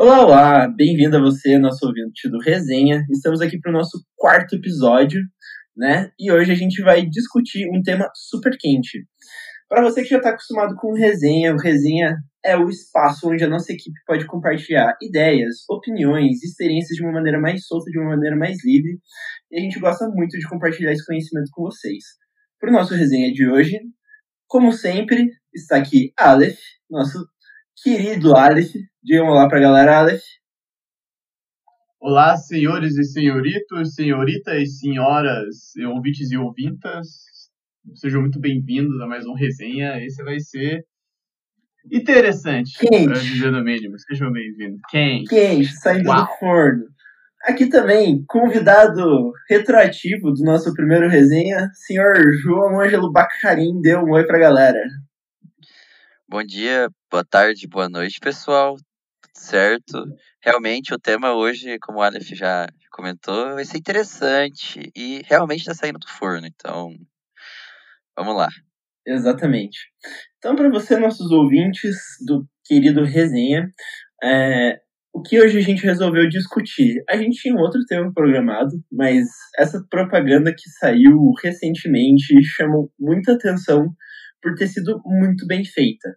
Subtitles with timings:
[0.00, 0.68] Olá, olá!
[0.68, 3.04] Bem-vindo a você, nosso ouvinte do Resenha.
[3.10, 5.20] Estamos aqui para o nosso quarto episódio,
[5.76, 6.12] né?
[6.16, 9.04] E hoje a gente vai discutir um tema super quente.
[9.68, 12.14] Para você que já está acostumado com Resenha, o Resenha
[12.44, 17.40] é o espaço onde a nossa equipe pode compartilhar ideias, opiniões, experiências de uma maneira
[17.40, 19.00] mais solta, de uma maneira mais livre.
[19.50, 22.04] E a gente gosta muito de compartilhar esse conhecimento com vocês.
[22.60, 23.80] Para o nosso Resenha de hoje,
[24.46, 27.18] como sempre, está aqui Aleph, nosso
[27.82, 28.72] querido Aleph.
[29.02, 30.22] Diga um olá para a galera, Aleph.
[32.00, 37.08] Olá, senhores e senhoritos, senhoritas e senhoras, ouvintes e ouvintas.
[37.94, 40.04] Sejam muito bem-vindos a mais um resenha.
[40.04, 40.84] Esse vai ser
[41.90, 43.20] interessante, Quente.
[43.20, 43.98] dizer no mínimo.
[43.98, 44.80] Sejam bem-vindos.
[44.90, 45.28] Quente.
[45.28, 46.24] Quente, saindo Uau.
[46.24, 46.84] do forno.
[47.44, 54.26] Aqui também, convidado retroativo do nosso primeiro resenha, senhor João Ângelo Bacarim, deu um oi
[54.26, 54.80] pra galera.
[56.30, 58.76] Bom dia, boa tarde, boa noite, pessoal.
[58.76, 60.04] Tudo certo?
[60.42, 65.72] Realmente, o tema hoje, como o Aleph já comentou, vai ser interessante e realmente está
[65.72, 66.46] saindo do forno.
[66.46, 66.90] Então,
[68.14, 68.50] vamos lá.
[69.06, 69.78] Exatamente.
[70.36, 73.72] Então, para você, nossos ouvintes do querido resenha,
[74.22, 74.78] é,
[75.14, 77.02] o que hoje a gente resolveu discutir?
[77.08, 83.32] A gente tinha um outro tema programado, mas essa propaganda que saiu recentemente chamou muita
[83.32, 83.94] atenção
[84.42, 86.16] por ter sido muito bem feita.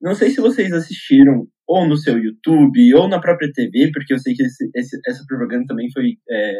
[0.00, 4.18] Não sei se vocês assistiram ou no seu YouTube ou na própria TV, porque eu
[4.18, 6.52] sei que esse- esse- essa propaganda também foi é,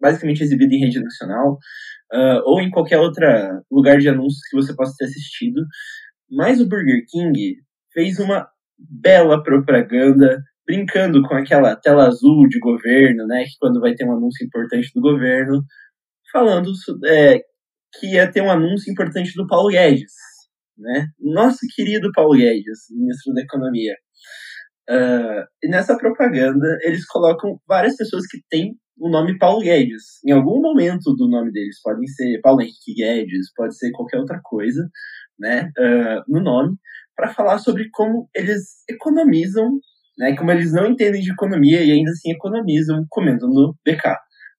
[0.00, 1.58] basicamente exibida em rede nacional,
[2.12, 3.24] ah, ou em qualquer outro
[3.70, 5.62] lugar de anúncios que você possa ter assistido.
[6.30, 7.56] Mas o Burger King
[7.92, 8.46] fez uma
[8.78, 13.44] bela propaganda brincando com aquela tela azul de governo, né?
[13.44, 15.62] Que quando vai ter um anúncio importante do governo,
[16.32, 16.72] falando
[17.06, 17.40] é,
[17.98, 20.12] que ia ter um anúncio importante do Paulo Guedes,
[20.78, 21.06] né?
[21.20, 23.94] Nosso querido Paulo Guedes, ministro da Economia.
[24.88, 30.20] Ah, e nessa propaganda, eles colocam várias pessoas que têm o nome Paulo Guedes.
[30.26, 34.40] Em algum momento do nome deles, podem ser Paulo Henrique Guedes, pode ser qualquer outra
[34.42, 34.88] coisa,
[35.38, 35.70] né?
[35.78, 36.76] ah, no nome,
[37.16, 39.70] para falar sobre como eles economizam,
[40.18, 40.36] né?
[40.36, 44.16] Como eles não entendem de economia e ainda assim economizam comendo no BK,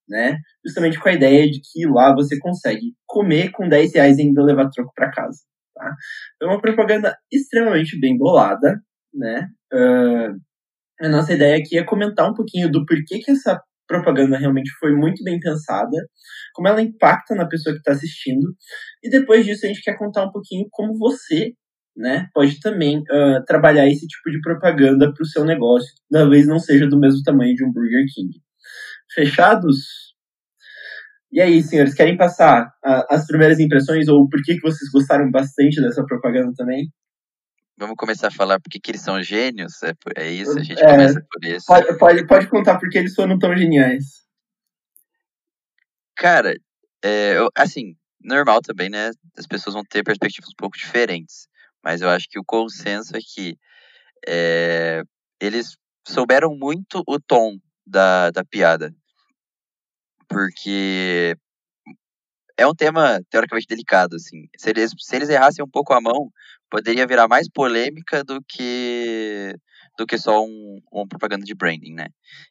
[0.08, 0.38] né?
[0.64, 4.42] Justamente com a ideia de que lá você consegue comer com 10 reais e ainda
[4.42, 5.38] levar troco para casa,
[5.74, 5.94] tá?
[6.42, 8.80] É uma propaganda extremamente bem bolada,
[9.14, 9.48] né?
[9.72, 10.32] Ah,
[11.00, 14.94] a nossa ideia aqui é comentar um pouquinho do porquê que essa propaganda realmente foi
[14.94, 15.96] muito bem pensada,
[16.54, 18.54] como ela impacta na pessoa que está assistindo,
[19.02, 21.52] e depois disso a gente quer contar um pouquinho como você,
[21.96, 26.58] né, pode também ah, trabalhar esse tipo de propaganda para o seu negócio, talvez não
[26.58, 28.30] seja do mesmo tamanho de um Burger King.
[29.12, 30.14] Fechados?
[31.32, 32.72] E aí, senhores, querem passar
[33.10, 36.90] as primeiras impressões ou por que, que vocês gostaram bastante dessa propaganda também?
[37.78, 39.82] Vamos começar a falar porque que eles são gênios?
[39.82, 40.58] É, por- é isso?
[40.58, 41.66] A gente É, começa por isso.
[41.66, 44.24] Pode, pode, pode contar porque eles foram tão geniais.
[46.16, 46.54] Cara,
[47.04, 49.10] é, eu- assim, normal também, né?
[49.36, 51.48] As pessoas vão ter perspectivas um pouco diferentes.
[51.84, 53.58] Mas eu acho que o consenso é que
[54.26, 55.02] é,
[55.40, 55.76] eles
[56.08, 58.92] souberam muito o tom da, da piada.
[60.28, 61.36] Porque
[62.58, 64.48] é um tema teoricamente delicado, assim.
[64.56, 66.30] Se eles, se eles errassem um pouco a mão,
[66.70, 69.54] poderia virar mais polêmica do que
[69.98, 72.08] do que só um, uma propaganda de branding, né?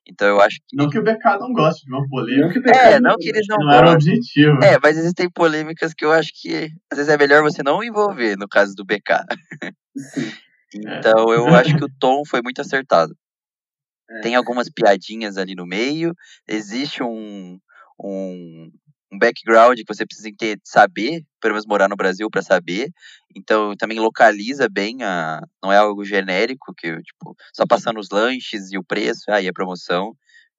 [0.08, 2.58] Então eu acho que Não que o BK não goste de uma polêmica, Não que
[2.58, 4.64] o é, pecado- não que eles não não era o objetivo.
[4.64, 8.36] É, mas existem polêmicas que eu acho que às vezes é melhor você não envolver,
[8.36, 9.26] no caso do BK.
[10.14, 10.32] Sim.
[10.76, 13.16] Então eu acho que o tom foi muito acertado.
[14.10, 14.22] É.
[14.22, 16.14] Tem algumas piadinhas ali no meio,
[16.48, 17.60] existe um,
[18.00, 18.72] um,
[19.12, 22.92] um background que você precisa ente- saber, pelo menos morar no Brasil para saber.
[23.36, 25.42] Então também localiza bem a.
[25.64, 29.54] Não é algo genérico, que tipo, só passando os lanches e o preço, aí a
[29.54, 30.16] promoção.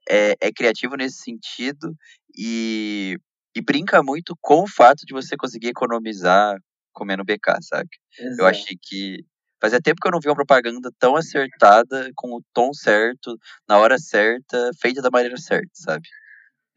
[0.08, 1.92] É, é criativo nesse sentido
[2.36, 3.18] e,
[3.56, 6.56] e brinca muito com o fato de você conseguir economizar
[6.92, 7.88] comendo BK, sabe?
[8.18, 8.48] Eu Exato.
[8.48, 9.24] achei que.
[9.60, 13.78] Fazia tempo que eu não vi uma propaganda tão acertada, com o tom certo, na
[13.78, 16.06] hora certa, feita da maneira certa, sabe?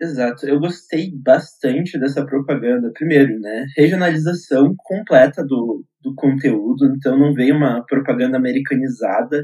[0.02, 2.90] Exato, eu gostei bastante dessa propaganda.
[2.94, 3.66] Primeiro, né?
[3.76, 9.44] Regionalização completa do, do conteúdo, então não veio uma propaganda americanizada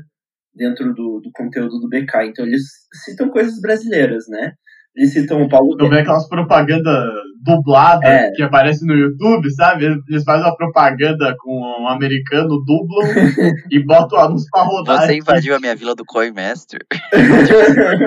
[0.53, 2.27] dentro do, do conteúdo do BK.
[2.27, 2.63] Então eles
[3.03, 4.53] citam coisas brasileiras, né?
[4.95, 7.03] Eles citam o Paulo vê aquelas propagandas
[7.43, 8.31] dubladas É.
[8.31, 9.85] que aparecem no YouTube, sabe?
[10.09, 13.05] Eles fazem uma propaganda com um americano, dublam
[13.69, 15.01] e botam o anúncio pra rodar.
[15.05, 16.79] Você invadiu a minha vila do Coin Master.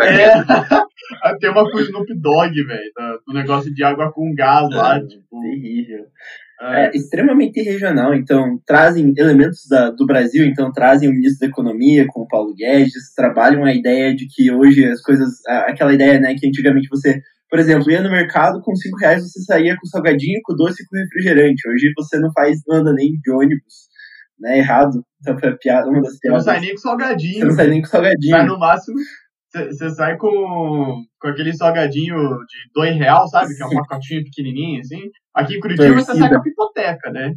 [0.03, 0.43] É.
[1.41, 4.97] Tem uma com o Snoop Dogg, velho, do- do negócio de água com gás lá,
[4.99, 5.41] É, tipo.
[5.41, 6.05] Terrível.
[6.61, 12.05] É, extremamente regional, então trazem elementos da, do Brasil, então trazem o ministro da Economia
[12.09, 15.29] com o Paulo Guedes, trabalham a ideia de que hoje as coisas,
[15.67, 19.41] aquela ideia, né, que antigamente você, por exemplo, ia no mercado com cinco reais você
[19.43, 23.13] saía com salgadinho, com doce e com refrigerante, hoje você não faz, não anda nem
[23.13, 23.89] de ônibus,
[24.41, 26.43] né, errado, então foi a piada, uma das piadas.
[26.43, 27.39] Você não sai nem com salgadinho.
[27.39, 28.37] Você não sai nem com salgadinho.
[28.37, 28.99] Mas no máximo
[29.53, 33.55] você sai com, com aquele salgadinho de dois real, sabe?
[33.55, 35.11] Que é um pacotinho pequenininho, assim.
[35.35, 36.13] Aqui em Curitiba torcida.
[36.13, 37.33] você sai com a pipoteca, né?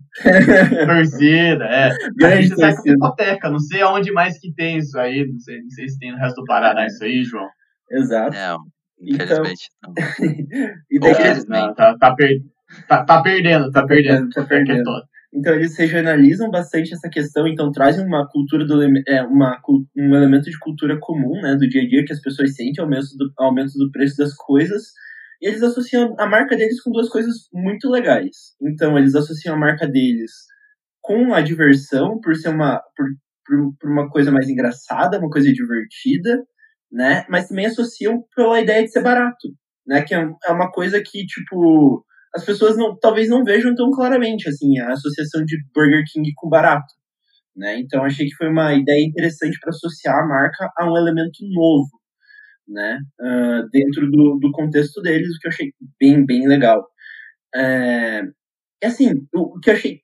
[0.86, 1.88] torcida, é.
[1.88, 3.50] Aqui você sai com a pipoteca.
[3.50, 5.26] Não sei aonde mais que tem isso aí.
[5.26, 7.48] Não sei, não sei se tem no resto do Paraná isso aí, João.
[7.90, 8.36] Exato.
[8.36, 8.60] Não,
[9.02, 9.94] infelizmente então...
[10.20, 10.74] não.
[10.90, 11.76] e daí, Infelizmente.
[11.76, 12.30] Tá, tá, per...
[12.88, 14.30] tá, tá, perdendo, tá perdendo.
[14.30, 14.84] Tá perdendo.
[15.34, 19.58] Então eles regionalizam bastante essa questão, então trazem uma cultura do é, uma,
[19.96, 23.16] um elemento de cultura comum, né, do dia a dia que as pessoas sentem aumento
[23.18, 24.84] do aumento do preço das coisas.
[25.42, 28.56] E eles associam a marca deles com duas coisas muito legais.
[28.62, 30.32] Então eles associam a marca deles
[31.02, 33.08] com a diversão, por ser uma por,
[33.46, 36.44] por, por uma coisa mais engraçada, uma coisa divertida,
[36.92, 37.26] né?
[37.30, 39.48] Mas também associam pela ideia de ser barato,
[39.88, 40.02] né?
[40.04, 42.06] Que é, é uma coisa que tipo
[42.36, 46.50] as pessoas não, talvez não vejam tão claramente assim a associação de Burger King com
[46.50, 46.94] barato,
[47.56, 47.80] né?
[47.80, 51.90] Então achei que foi uma ideia interessante para associar a marca a um elemento novo,
[52.68, 53.00] né?
[53.20, 56.86] Uh, dentro do, do contexto deles, o que eu achei bem bem legal.
[57.54, 58.24] É,
[58.82, 60.00] e assim, o, o que eu achei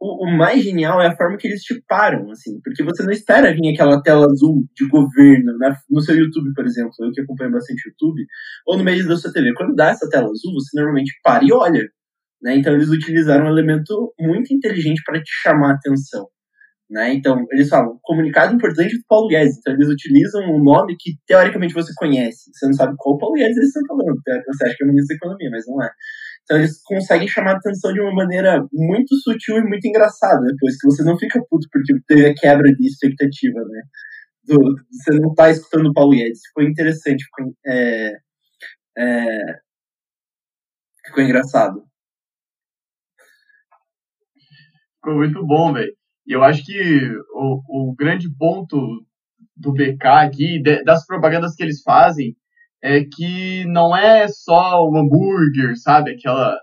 [0.00, 3.10] o, o, mais genial é a forma que eles te param, assim, porque você não
[3.10, 7.22] espera vir aquela tela azul de governo né, no seu YouTube, por exemplo, eu que
[7.22, 8.24] acompanho bastante YouTube,
[8.66, 9.52] ou no meio da sua TV.
[9.54, 11.82] Quando dá essa tela azul, você normalmente para e olha.
[12.42, 12.56] Né?
[12.56, 16.28] Então eles utilizaram um elemento muito inteligente para te chamar a atenção.
[16.88, 17.14] Né?
[17.14, 19.58] Então, eles falam, comunicado importante do Paulo Guedes.
[19.58, 22.48] Então, eles utilizam um nome que, teoricamente, você conhece.
[22.52, 24.16] Você não sabe qual Paulo Guedes eles estão falando.
[24.22, 25.90] Você acha que é o ministro da Economia, mas não é.
[26.46, 30.78] Então eles conseguem chamar a atenção de uma maneira muito sutil e muito engraçada depois,
[30.78, 33.82] que você não fica puto porque teve a quebra de expectativa, né?
[34.44, 34.56] Do,
[34.88, 36.40] você não tá escutando o Paulo Guedes.
[36.46, 38.12] Ficou interessante, ficou, é,
[38.96, 39.60] é,
[41.06, 41.82] ficou engraçado.
[44.96, 45.92] Ficou muito bom, velho.
[46.28, 49.04] E eu acho que o, o grande ponto
[49.56, 52.36] do BK aqui, de, das propagandas que eles fazem,
[52.86, 56.12] é que não é só o hambúrguer, sabe?
[56.12, 56.56] Aquela,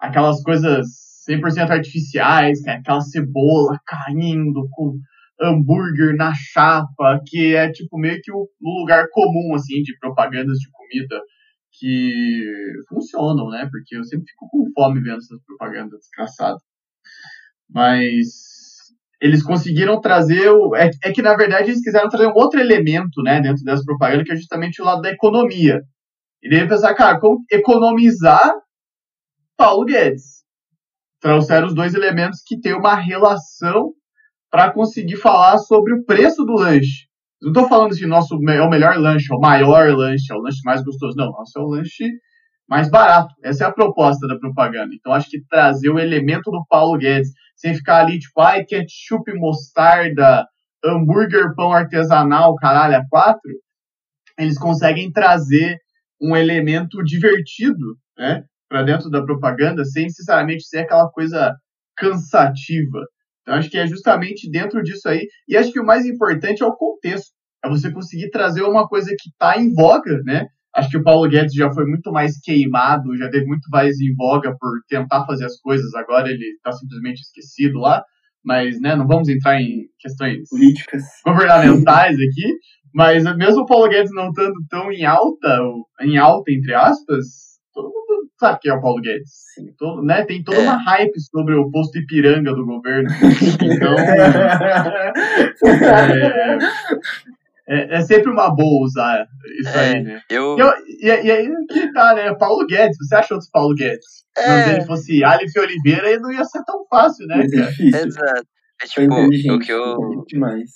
[0.00, 0.86] aquelas coisas
[1.28, 4.98] 100% artificiais, que é aquela cebola caindo com
[5.38, 10.58] hambúrguer na chapa, que é tipo meio que o, o lugar comum, assim, de propagandas
[10.58, 11.20] de comida
[11.78, 12.42] que
[12.88, 13.68] funcionam, né?
[13.70, 16.62] Porque eu sempre fico com fome vendo essas propagandas desgraçadas.
[17.70, 18.47] Mas
[19.20, 20.74] eles conseguiram trazer o.
[20.76, 24.24] É, é, que, na verdade, eles quiseram trazer um outro elemento né, dentro dessa propaganda,
[24.24, 25.80] que é justamente o lado da economia.
[26.42, 28.52] E daí pensar, cara, como economizar
[29.56, 30.38] Paulo Guedes?
[31.20, 33.92] Trouxeram os dois elementos que têm uma relação
[34.48, 37.08] para conseguir falar sobre o preço do lanche.
[37.42, 40.40] Não estou falando assim, nosso é o melhor lanche, é o maior lanche, é o
[40.40, 41.16] lanche mais gostoso.
[41.16, 42.04] Não, nosso é o lanche
[42.68, 43.34] mais barato.
[43.42, 44.94] Essa é a proposta da propaganda.
[44.94, 49.30] Então, acho que trazer o elemento do Paulo Guedes sem ficar ali, tipo, ai, ketchup,
[49.34, 50.46] mostarda,
[50.84, 53.50] hambúrguer, pão artesanal, caralho, a quatro,
[54.38, 55.76] eles conseguem trazer
[56.20, 61.54] um elemento divertido, né, para dentro da propaganda, sem necessariamente ser aquela coisa
[61.96, 63.04] cansativa.
[63.42, 66.66] Então, acho que é justamente dentro disso aí, e acho que o mais importante é
[66.66, 67.32] o contexto,
[67.64, 70.46] é você conseguir trazer uma coisa que está em voga, né,
[70.78, 74.14] Acho que o Paulo Guedes já foi muito mais queimado, já teve muito mais em
[74.14, 78.04] voga por tentar fazer as coisas, agora ele está simplesmente esquecido lá.
[78.44, 82.54] Mas, né, não vamos entrar em questões políticas governamentais aqui.
[82.94, 85.58] Mas mesmo o Paulo Guedes não estando tão em alta,
[86.00, 87.26] em alta, entre aspas,
[87.74, 89.32] todo mundo sabe quem é o Paulo Guedes.
[89.54, 89.74] Sim.
[89.76, 93.10] Todo, né, tem toda uma hype sobre o posto Ipiranga do governo.
[93.60, 93.94] Então.
[95.68, 96.58] é,
[97.68, 99.26] é, é, sempre uma boa usar
[99.60, 100.22] isso é, aí, né?
[100.30, 100.56] Eu...
[100.58, 102.34] E, e, e, aí que tá, né?
[102.34, 104.24] Paulo Guedes, você acha outros Paulo Guedes?
[104.36, 104.64] É...
[104.64, 107.40] Se ele fosse Aleph Oliveira, ele não ia ser tão fácil, né?
[107.40, 108.48] É Exato.
[108.82, 109.96] É tipo, o que eu.
[110.26, 110.70] Demais.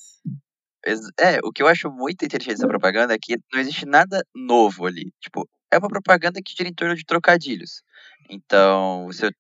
[1.19, 4.85] É, o que eu acho muito inteligente dessa propaganda é que não existe nada novo
[4.85, 5.13] ali.
[5.21, 7.83] Tipo, é uma propaganda que gira em torno de trocadilhos.
[8.29, 9.31] Então, você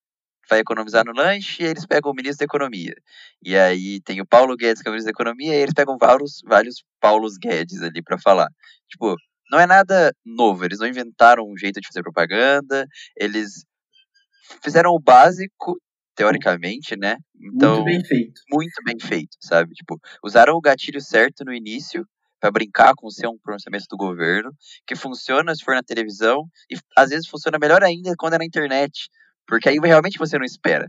[0.53, 2.95] vai economizar no lanche, e eles pegam o ministro da Economia.
[3.43, 5.97] E aí tem o Paulo Guedes, que é o ministro da Economia, e eles pegam
[5.99, 8.49] vários, vários Paulos Guedes ali para falar.
[8.89, 9.17] Tipo,
[9.51, 13.65] não é nada novo, eles não inventaram um jeito de fazer propaganda, eles
[14.63, 15.81] fizeram o básico,
[16.15, 17.17] teoricamente, né?
[17.41, 18.41] Então, muito bem feito.
[18.51, 19.73] Muito bem feito, sabe?
[19.75, 22.07] Tipo, usaram o gatilho certo no início,
[22.39, 24.51] para brincar com ser um pronunciamento do governo,
[24.85, 28.45] que funciona se for na televisão, e às vezes funciona melhor ainda quando é na
[28.45, 29.09] internet.
[29.47, 30.89] Porque aí realmente você não espera.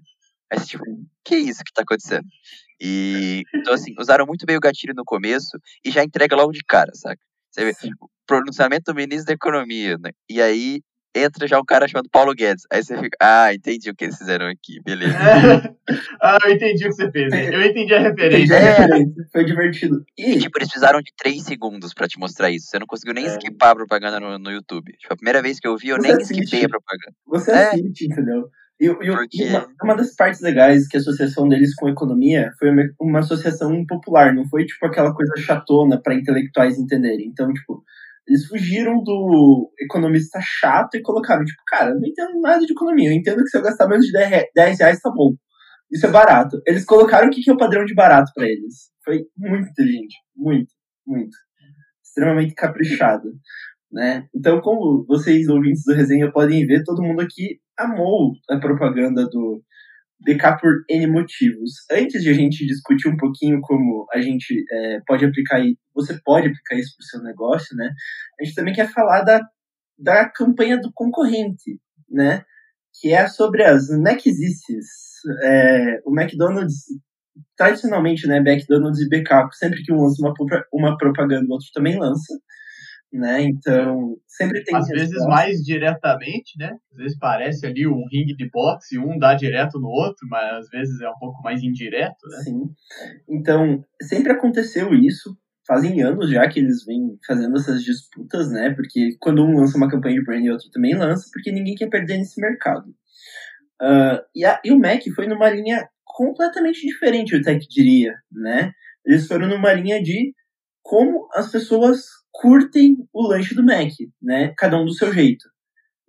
[0.51, 0.83] Aí você, tipo,
[1.23, 2.25] que isso que tá acontecendo?
[2.79, 6.63] E, então, assim, usaram muito bem o gatilho no começo e já entrega logo de
[6.67, 7.21] cara, saca?
[7.49, 7.73] Você vê,
[8.25, 10.11] pronunciamento do ministro da Economia, né?
[10.29, 10.81] E aí
[11.15, 12.65] entra já um cara chamado Paulo Guedes.
[12.71, 15.13] Aí você fica, ah, entendi o que eles fizeram aqui, beleza.
[16.21, 17.33] ah, eu entendi o que você fez.
[17.33, 18.37] Eu entendi a referência.
[18.37, 18.73] Entendi a é.
[18.73, 19.25] referência.
[19.31, 20.05] Foi divertido.
[20.17, 20.39] E...
[20.39, 22.67] tipo, eles precisaram de 3 segundos pra te mostrar isso.
[22.67, 23.29] Você não conseguiu nem é.
[23.29, 24.91] skipar a propaganda no, no YouTube.
[24.93, 26.43] Tipo, a primeira vez que eu vi, eu você nem assiste.
[26.43, 27.15] skipei a propaganda.
[27.27, 27.67] Você é.
[27.69, 28.49] assiste, entendeu?
[28.79, 29.43] E, e, Porque...
[29.45, 33.19] uma, uma, das partes legais que a associação deles com a economia foi uma, uma
[33.19, 37.27] associação popular, não foi tipo aquela coisa chatona para intelectuais entenderem.
[37.27, 37.83] Então, tipo,
[38.27, 43.09] eles fugiram do economista chato e colocaram, tipo, cara, eu não entendo nada de economia,
[43.09, 44.11] eu entendo que se eu gastar menos de
[44.55, 45.33] 10 reais tá bom.
[45.91, 46.59] Isso é barato.
[46.65, 48.91] Eles colocaram o que é o padrão de barato para eles.
[49.03, 50.15] Foi muito inteligente.
[50.35, 50.73] Muito,
[51.05, 51.35] muito.
[52.03, 53.29] Extremamente caprichado.
[53.91, 54.25] Né?
[54.33, 59.61] Então, como vocês, ouvintes do Resenha, podem ver, todo mundo aqui amou a propaganda do
[60.21, 61.71] BK por N motivos.
[61.91, 65.61] Antes de a gente discutir um pouquinho como a gente é, pode aplicar,
[65.93, 67.89] você pode aplicar isso para o seu negócio, né?
[68.39, 69.41] A gente também quer falar da,
[69.97, 71.79] da campanha do concorrente,
[72.09, 72.43] né?
[72.99, 74.87] Que é sobre as McZices.
[75.43, 76.85] É, o McDonald's,
[77.57, 78.37] tradicionalmente, né?
[78.37, 80.33] McDonald's e BK, sempre que um lança uma,
[80.71, 82.33] uma propaganda, o outro também lança
[83.13, 83.43] né?
[83.43, 86.75] Então, sempre tem Às vezes mais diretamente, né?
[86.91, 90.69] Às vezes parece ali um ringue de boxe, um dá direto no outro, mas às
[90.69, 92.37] vezes é um pouco mais indireto, né?
[92.43, 92.63] Sim.
[93.29, 95.37] Então, sempre aconteceu isso.
[95.65, 98.71] Fazem anos já que eles vêm fazendo essas disputas, né?
[98.71, 101.89] Porque quando um lança uma campanha de brand e outro também lança, porque ninguém quer
[101.89, 102.89] perder nesse mercado.
[103.79, 108.13] Uh, e, a, e o Mac foi numa linha completamente diferente, eu até que diria,
[108.31, 108.71] né?
[109.05, 110.33] Eles foram numa linha de
[110.81, 114.53] como as pessoas curtem o lanche do Mac, né?
[114.57, 115.45] Cada um do seu jeito.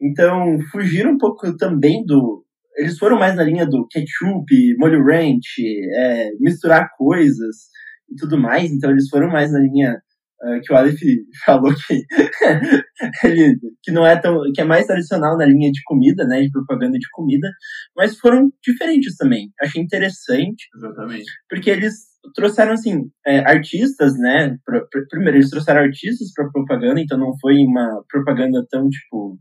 [0.00, 2.45] Então, fugiram um pouco também do.
[2.76, 5.61] Eles foram mais na linha do ketchup, molho ranch,
[5.95, 7.69] é, misturar coisas
[8.11, 8.73] e tudo mais.
[8.73, 10.02] Então, eles foram mais na linha
[10.43, 11.00] uh, que o Aleph
[11.47, 12.02] falou que
[13.25, 16.50] ele, que não é tão, que é mais tradicional na linha de comida, né, de
[16.50, 17.49] propaganda de comida,
[17.97, 19.52] mas foram diferentes também.
[19.61, 20.69] Achei interessante.
[20.76, 21.31] Exatamente.
[21.49, 24.57] Porque eles trouxeram assim é, artistas, né?
[24.64, 29.38] Pra, pra, primeiro eles trouxeram artistas para propaganda, então não foi uma propaganda tão tipo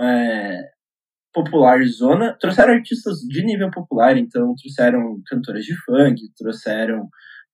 [0.00, 0.62] é,
[1.32, 2.36] popular zona.
[2.40, 7.08] Trouxeram artistas de nível popular, então trouxeram cantoras de funk, trouxeram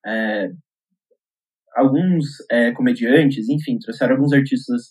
[0.06, 0.50] é,
[1.76, 4.90] alguns é, comediantes, enfim, trouxeram alguns artistas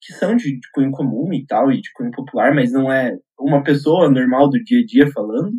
[0.00, 3.16] que são de, de cunho comum e tal, e de cunho popular, mas não é
[3.38, 5.52] uma pessoa normal do dia a dia falando.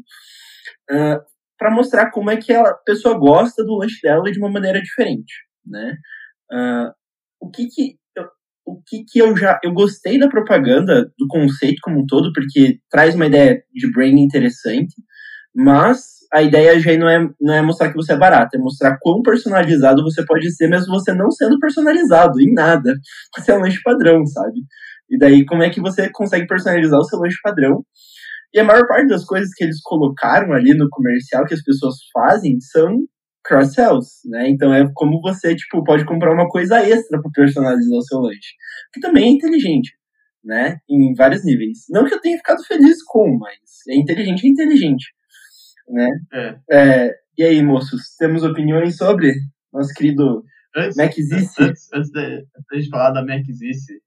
[0.91, 1.32] Uh,
[1.63, 5.33] para mostrar como é que a pessoa gosta do lanche dela de uma maneira diferente,
[5.65, 5.95] né?
[6.51, 6.91] Uh,
[7.39, 8.25] o que que eu,
[8.65, 12.79] o que que eu já eu gostei da propaganda do conceito como um todo porque
[12.91, 14.93] traz uma ideia de branding interessante,
[15.55, 16.03] mas
[16.33, 19.21] a ideia já não é, não é mostrar que você é barato, é mostrar quão
[19.21, 22.93] personalizado você pode ser, mesmo você não sendo personalizado em nada.
[23.37, 24.59] Você é um lanche padrão, sabe?
[25.09, 27.85] E daí, como é que você consegue personalizar o seu lanche padrão
[28.53, 31.95] e a maior parte das coisas que eles colocaram ali no comercial que as pessoas
[32.13, 33.05] fazem são
[33.43, 34.49] cross-sells, né?
[34.49, 38.53] Então é como você, tipo, pode comprar uma coisa extra para personalizar o seu lanche.
[38.93, 39.93] Que também é inteligente,
[40.43, 40.77] né?
[40.89, 41.85] Em vários níveis.
[41.89, 45.05] Não que eu tenha ficado feliz com, mas é inteligente, é inteligente,
[45.89, 46.09] né?
[46.33, 46.55] É.
[46.71, 49.33] É, e aí, moços, temos opiniões sobre
[49.73, 50.43] nosso querido
[50.75, 50.97] antes,
[51.59, 53.43] Antes, antes, de, antes de falar da Mac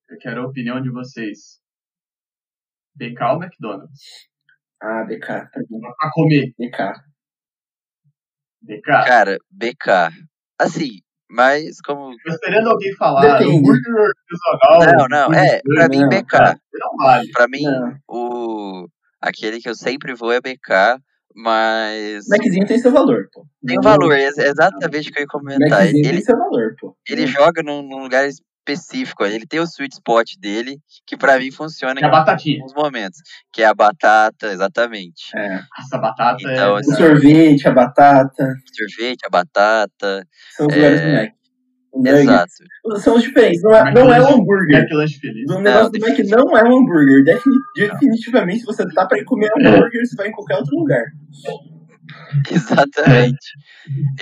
[0.08, 1.60] eu quero a opinião de vocês.
[2.94, 4.26] BK ou McDonald's?
[4.80, 5.26] Ah, BK.
[5.26, 6.52] Pra comer.
[6.58, 6.92] BK.
[8.62, 8.82] BK?
[9.06, 10.12] Cara, BK.
[10.58, 12.14] Assim, mas como.
[12.24, 13.42] Tô esperando alguém falar.
[13.42, 14.10] Hambúrguer
[14.70, 14.96] artesanal.
[14.98, 15.60] Não, não, é.
[15.62, 16.58] Pra mim, BK.
[16.74, 17.30] Não vale.
[17.32, 17.96] Pra mim, não.
[18.08, 18.88] o.
[19.20, 21.00] Aquele que eu sempre vou é BK,
[21.34, 22.26] mas.
[22.28, 23.46] Maczinho tem seu valor, pô.
[23.66, 25.70] Tem um valor, é exatamente o que eu ia comentar.
[25.70, 26.96] Maczinho ele, tem seu valor, pô.
[27.08, 28.28] Ele joga num, num lugar
[28.66, 29.24] específico.
[29.24, 32.56] Ele tem o sweet spot dele, que para mim funciona é a batatinha.
[32.56, 33.18] em alguns momentos.
[33.52, 35.36] Que é a batata, exatamente.
[35.36, 35.60] É.
[35.78, 36.80] Essa batata então, é...
[36.80, 38.44] O sorvete, a batata.
[38.44, 40.26] O sorvete, a batata.
[40.56, 41.36] São os lugares do Mac.
[42.04, 42.52] Exato.
[42.98, 43.62] São os diferentes.
[43.62, 44.84] Não é, não é um hambúrguer.
[45.48, 47.24] O negócio do Mac não é um hambúrguer.
[47.74, 51.04] Definitivamente, se você tá pra ir comer hambúrguer, você vai em qualquer outro lugar.
[52.50, 53.52] Exatamente.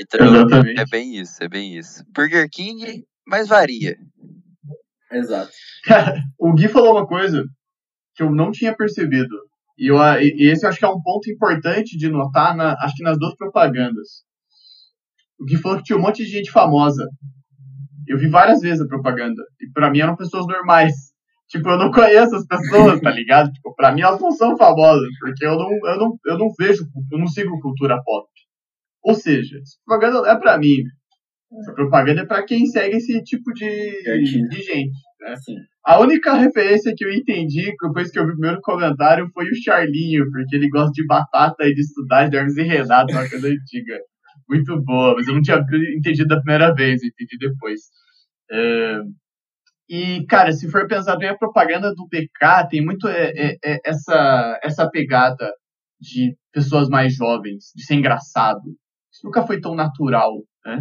[0.00, 0.80] Então, Exatamente.
[0.80, 2.04] é bem isso, é bem isso.
[2.14, 3.96] Burger King, mas varia.
[5.10, 5.50] Exato.
[6.38, 7.44] o Gui falou uma coisa
[8.14, 9.34] que eu não tinha percebido.
[9.78, 12.94] E, eu, e esse eu acho que é um ponto importante de notar, na, acho
[12.94, 14.24] que nas duas propagandas.
[15.38, 17.04] O Gui falou que tinha um monte de gente famosa.
[18.06, 19.42] Eu vi várias vezes a propaganda.
[19.60, 20.92] E para mim eram pessoas normais.
[21.46, 23.52] Tipo, eu não conheço as pessoas, tá ligado?
[23.52, 26.84] Tipo, pra mim elas não são famosas, porque eu não, eu não, eu não vejo,
[27.12, 28.26] eu não sigo cultura pop.
[29.02, 30.78] Ou seja, essa propaganda é pra mim.
[31.60, 34.92] Essa propaganda é pra quem segue esse tipo de, de gente.
[35.20, 35.34] Né?
[35.84, 39.62] A única referência que eu entendi depois que eu vi o primeiro comentário foi o
[39.62, 43.48] Charlinho, porque ele gosta de batata e de estudar de Hermes e Renato, uma coisa
[43.48, 43.98] antiga.
[44.48, 45.58] Muito boa, mas eu não tinha
[45.96, 47.80] entendido da primeira vez, eu entendi depois.
[48.50, 48.98] É...
[49.88, 53.80] E, cara, se for pensar bem, a propaganda do BK tem muito é, é, é,
[53.84, 55.52] essa, essa pegada
[56.00, 58.62] de pessoas mais jovens, de ser engraçado.
[59.12, 60.32] Isso nunca foi tão natural,
[60.64, 60.80] né?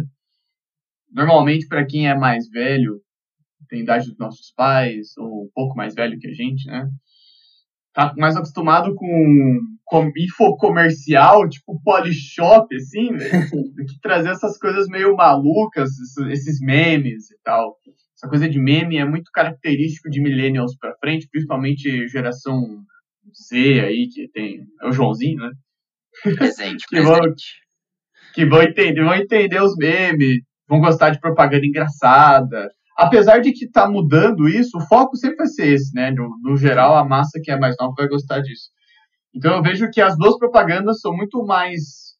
[1.14, 3.00] Normalmente, para quem é mais velho,
[3.68, 6.88] tem idade dos nossos pais, ou um pouco mais velho que a gente, né?
[7.92, 13.46] Tá mais acostumado com, com info comercial, tipo Polishop, assim, né?
[13.50, 15.90] do que trazer essas coisas meio malucas,
[16.30, 17.76] esses memes e tal.
[18.16, 22.82] Essa coisa de meme é muito característico de millennials para frente, principalmente geração
[23.48, 24.66] Z aí, que tem.
[24.82, 25.52] É o Joãozinho, né?
[26.36, 27.20] Presente, que, vão,
[28.34, 32.70] que vão entender, vão entender os memes, vão gostar de propaganda engraçada.
[32.96, 36.10] Apesar de que tá mudando isso, o foco sempre vai ser esse, né?
[36.10, 38.70] No, no geral, a massa que é mais nova vai gostar disso.
[39.34, 42.14] Então eu vejo que as duas propagandas são muito mais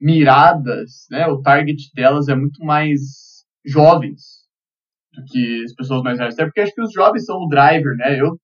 [0.00, 1.26] miradas, né?
[1.26, 3.00] O target delas é muito mais
[3.64, 4.38] jovens
[5.12, 6.34] do que as pessoas mais velhas.
[6.34, 8.18] Até porque acho que os jovens são o driver, né?
[8.18, 8.38] Eu,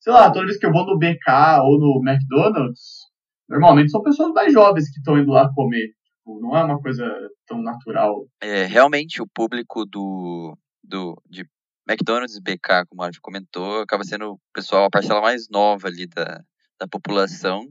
[0.00, 3.08] sei lá, toda vez que eu vou no BK ou no McDonald's,
[3.48, 5.88] normalmente são pessoas mais jovens que estão indo lá comer.
[6.28, 7.04] Tipo, não é uma coisa
[7.46, 8.28] tão natural.
[8.40, 11.48] É, realmente o público do, do de
[11.88, 15.88] McDonald's e BK, como a gente comentou, acaba sendo o pessoal, a parcela mais nova
[15.88, 16.44] ali da,
[16.78, 17.66] da população.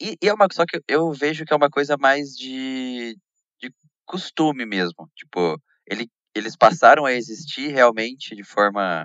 [0.00, 3.18] E, e é uma só que eu vejo que é uma coisa mais de,
[3.60, 3.74] de
[4.06, 5.10] costume mesmo.
[5.16, 9.04] Tipo, ele, eles passaram a existir realmente de forma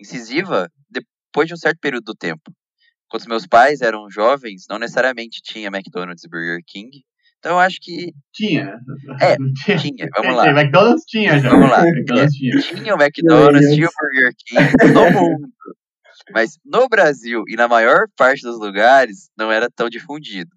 [0.00, 2.50] incisiva depois de um certo período do tempo.
[3.10, 7.04] Quando meus pais eram jovens, não necessariamente tinha McDonald's e Burger King,
[7.38, 8.12] então eu acho que.
[8.32, 8.78] Tinha.
[9.20, 9.36] É,
[9.80, 10.08] tinha.
[10.16, 10.48] Vamos lá.
[10.48, 11.50] McDonald's tinha já.
[11.50, 11.82] Vamos lá.
[11.86, 12.60] McDonald's tinha.
[12.60, 15.48] tinha o McDonald's, tinha o Burger King no mundo.
[16.32, 20.50] Mas no Brasil e na maior parte dos lugares não era tão difundido.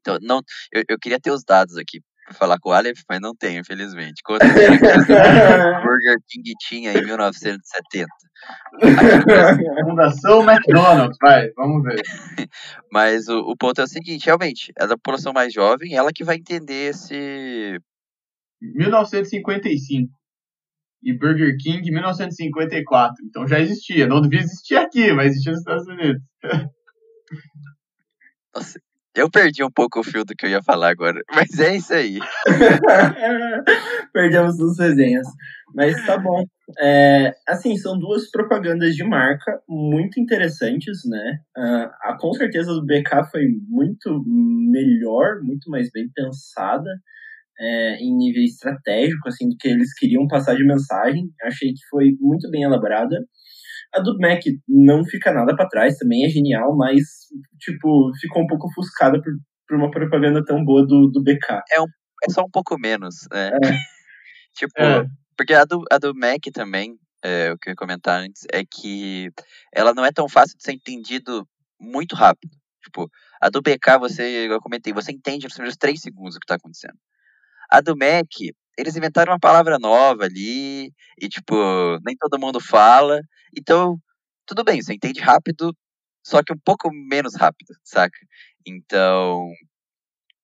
[0.00, 0.40] Então, não,
[0.72, 2.00] eu, eu queria ter os dados aqui
[2.34, 4.22] falar com o Aleph, mas não tenho, infelizmente.
[4.24, 8.06] Quantos Burger King tinha em 1970?
[9.84, 12.00] Fundação McDonald's, vai, vamos ver.
[12.92, 16.36] Mas o, o ponto é o seguinte, realmente, a população mais jovem, ela que vai
[16.36, 17.78] entender esse...
[18.60, 20.10] 1955
[21.02, 23.24] e Burger King 1954.
[23.24, 24.06] Então já existia.
[24.06, 26.22] Não devia existir aqui, mas existia nos Estados Unidos.
[28.54, 28.80] Nossa,
[29.16, 31.92] eu perdi um pouco o fio do que eu ia falar agora, mas é isso
[31.92, 32.18] aí.
[34.12, 35.26] Perdemos duas resenhas.
[35.74, 36.44] Mas tá bom.
[36.80, 41.38] É, assim, são duas propagandas de marca muito interessantes, né?
[42.02, 46.90] A, com certeza do BK foi muito melhor, muito mais bem pensada
[47.58, 51.30] é, em nível estratégico, assim, do que eles queriam passar de mensagem.
[51.42, 53.16] Achei que foi muito bem elaborada.
[53.96, 57.00] A do Mac não fica nada para trás, também é genial, mas,
[57.58, 59.32] tipo, ficou um pouco ofuscada por,
[59.66, 61.62] por uma propaganda tão boa do, do BK.
[61.72, 61.86] É, um,
[62.24, 63.48] é só um pouco menos, né?
[63.48, 63.58] É.
[64.54, 65.06] tipo, é.
[65.36, 68.62] porque a do, a do Mac também, é, o que eu ia comentar antes, é
[68.64, 69.30] que
[69.74, 71.48] ela não é tão fácil de ser entendido
[71.80, 72.54] muito rápido.
[72.84, 76.44] Tipo, a do BK, você, eu comentei, você entende nos primeiros três segundos o que
[76.44, 76.98] está acontecendo.
[77.70, 78.30] A do Mac,
[78.78, 81.54] eles inventaram uma palavra nova ali, e tipo,
[82.04, 83.20] nem todo mundo fala.
[83.56, 83.98] Então,
[84.46, 85.74] tudo bem, você entende rápido,
[86.24, 88.18] só que um pouco menos rápido, saca?
[88.66, 89.50] Então,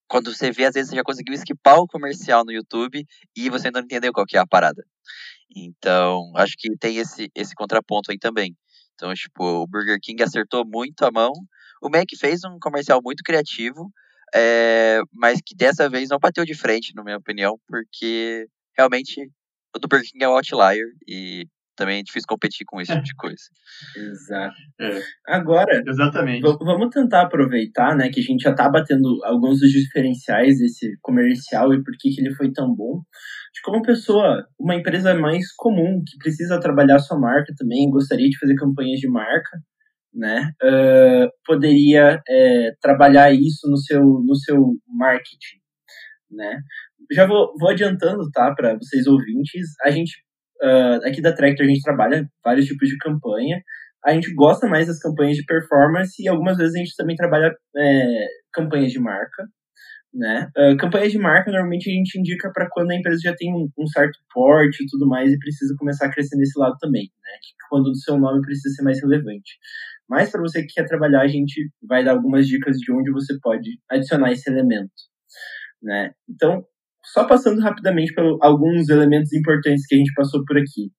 [0.08, 3.04] quando você vê, às vezes você já conseguiu esquipar o comercial no YouTube
[3.36, 4.84] e você ainda não entendeu qual que é a parada.
[5.56, 8.56] Então, acho que tem esse, esse contraponto aí também.
[8.94, 11.32] Então, tipo, o Burger King acertou muito a mão.
[11.82, 13.90] O Mac fez um comercial muito criativo,
[14.34, 19.30] é, mas que dessa vez não bateu de frente, na minha opinião, porque realmente
[19.74, 23.04] o do Burger King é um outlier e também é difícil competir com esse tipo
[23.04, 23.42] de coisa.
[23.96, 24.56] Exato.
[24.80, 25.00] É.
[25.26, 26.42] Agora, Exatamente.
[26.42, 31.72] vamos tentar aproveitar, né, que a gente já tá batendo alguns dos diferenciais desse comercial
[31.72, 33.00] e por que, que ele foi tão bom.
[33.54, 38.38] De como pessoa, uma empresa mais comum, que precisa trabalhar sua marca também, gostaria de
[38.38, 39.58] fazer campanhas de marca,
[40.14, 45.58] né, uh, poderia é, trabalhar isso no seu, no seu marketing,
[46.30, 46.58] né.
[47.10, 50.12] Já vou, vou adiantando, tá, para vocês ouvintes, a gente,
[50.62, 53.60] uh, aqui da Tractor, a gente trabalha vários tipos de campanha,
[54.04, 57.54] a gente gosta mais das campanhas de performance e algumas vezes a gente também trabalha
[57.76, 59.46] é, campanhas de marca,
[60.12, 60.50] né?
[60.56, 63.68] Uh, campanha de marca normalmente a gente indica para quando a empresa já tem um,
[63.78, 67.32] um, certo porte e tudo mais e precisa começar a crescer nesse lado também, né?
[67.40, 69.58] Que quando o seu nome precisa ser mais relevante.
[70.08, 73.38] Mas para você que quer trabalhar, a gente vai dar algumas dicas de onde você
[73.40, 74.92] pode adicionar esse elemento,
[75.82, 76.12] né?
[76.28, 76.64] Então,
[77.04, 80.90] só passando rapidamente por alguns elementos importantes que a gente passou por aqui.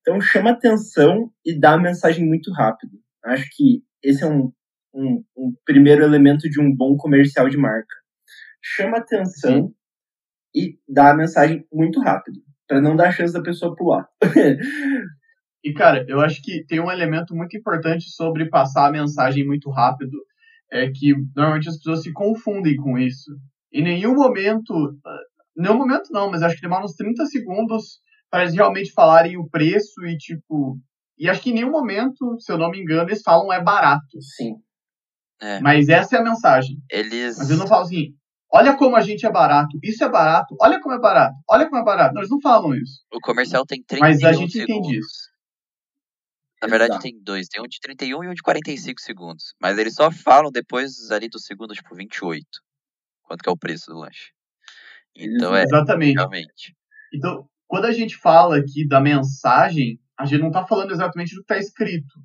[0.00, 2.92] Então, chama atenção e dá a mensagem muito rápido.
[3.24, 4.52] Acho que esse é um,
[4.94, 7.94] um, um primeiro elemento de um bom comercial de marca
[8.74, 9.74] chama atenção Sim.
[10.54, 14.08] e dá a mensagem muito rápido, para não dar chance da pessoa pular.
[15.64, 19.70] e, cara, eu acho que tem um elemento muito importante sobre passar a mensagem muito
[19.70, 20.16] rápido,
[20.70, 23.30] é que normalmente as pessoas se confundem com isso.
[23.72, 24.74] Em nenhum momento,
[25.56, 29.48] nenhum momento não, mas acho que demora uns 30 segundos para eles realmente falarem o
[29.48, 30.78] preço e, tipo,
[31.18, 34.20] e acho que em nenhum momento, se eu não me engano, eles falam é barato.
[34.36, 34.54] Sim.
[35.40, 35.60] É.
[35.60, 36.76] Mas essa é a mensagem.
[36.90, 37.38] Eles.
[37.38, 38.14] Mas eu não falo assim,
[38.52, 39.78] Olha como a gente é barato.
[39.82, 40.56] Isso é barato.
[40.60, 41.34] Olha como é barato.
[41.48, 42.14] Olha como é barato.
[42.14, 43.02] Nós não falam isso.
[43.12, 44.76] O comercial tem 31 Mas a gente segundos.
[44.76, 45.35] entende isso.
[46.66, 47.02] Na verdade Exato.
[47.02, 47.48] tem dois.
[47.48, 49.54] Tem um de 31 e um de 45 segundos.
[49.60, 52.44] Mas eles só falam depois ali do segundo, tipo, 28.
[53.22, 54.30] Quanto que é o preço do lanche.
[55.14, 55.62] Então é.
[55.62, 56.16] Exatamente.
[56.16, 56.76] Realmente.
[57.12, 61.44] Então, quando a gente fala aqui da mensagem, a gente não está falando exatamente do
[61.44, 62.18] que está escrito.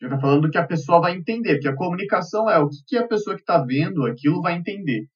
[0.00, 1.54] A gente está falando do que a pessoa vai entender.
[1.54, 5.08] Porque a comunicação é o que, que a pessoa que está vendo aquilo vai entender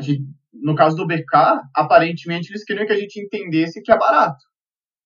[0.00, 4.44] gente, no caso do BK, aparentemente eles queriam que a gente entendesse que é barato.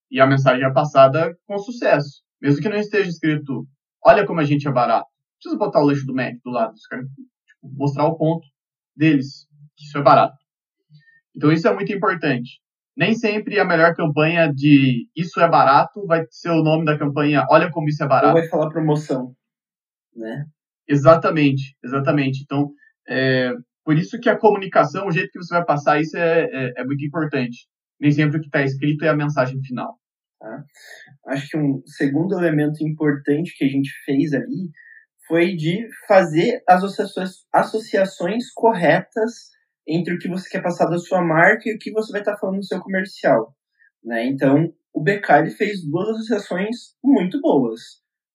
[0.09, 2.21] E a mensagem é passada com sucesso.
[2.41, 3.67] Mesmo que não esteja escrito,
[4.05, 5.07] olha como a gente é barato.
[5.07, 6.71] Não precisa botar o lanche do Mac do lado.
[6.71, 8.45] Eles querem tipo, mostrar o ponto
[8.95, 10.37] deles, que isso é barato.
[11.35, 12.59] Então isso é muito importante.
[12.95, 17.45] Nem sempre a melhor campanha de isso é barato vai ser o nome da campanha
[17.49, 18.35] olha como isso é barato.
[18.35, 19.35] Ou vai falar promoção,
[20.15, 20.45] né?
[20.87, 22.41] Exatamente, exatamente.
[22.43, 22.71] Então,
[23.07, 23.51] é,
[23.83, 26.83] por isso que a comunicação, o jeito que você vai passar isso é, é, é
[26.83, 27.67] muito importante.
[27.99, 29.97] Nem sempre o que está escrito é a mensagem final.
[30.39, 30.63] Tá?
[31.27, 34.71] Acho que um segundo elemento importante que a gente fez ali
[35.27, 36.83] foi de fazer as
[37.53, 39.49] associações, corretas
[39.87, 42.33] entre o que você quer passar da sua marca e o que você vai estar
[42.33, 43.53] tá falando no seu comercial.
[44.03, 44.25] Né?
[44.25, 47.81] Então, o ele fez duas associações muito boas.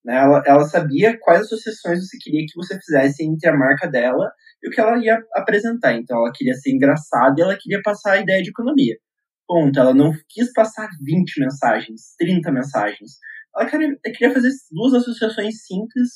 [0.05, 0.15] Né?
[0.15, 4.67] Ela, ela sabia quais associações você queria que você fizesse entre a marca dela e
[4.67, 5.93] o que ela ia apresentar.
[5.93, 8.97] Então, ela queria ser engraçada e ela queria passar a ideia de economia.
[9.53, 9.79] Ponto.
[9.79, 13.11] Ela não quis passar 20 mensagens, 30 mensagens.
[13.55, 16.09] Ela queria, queria fazer duas associações simples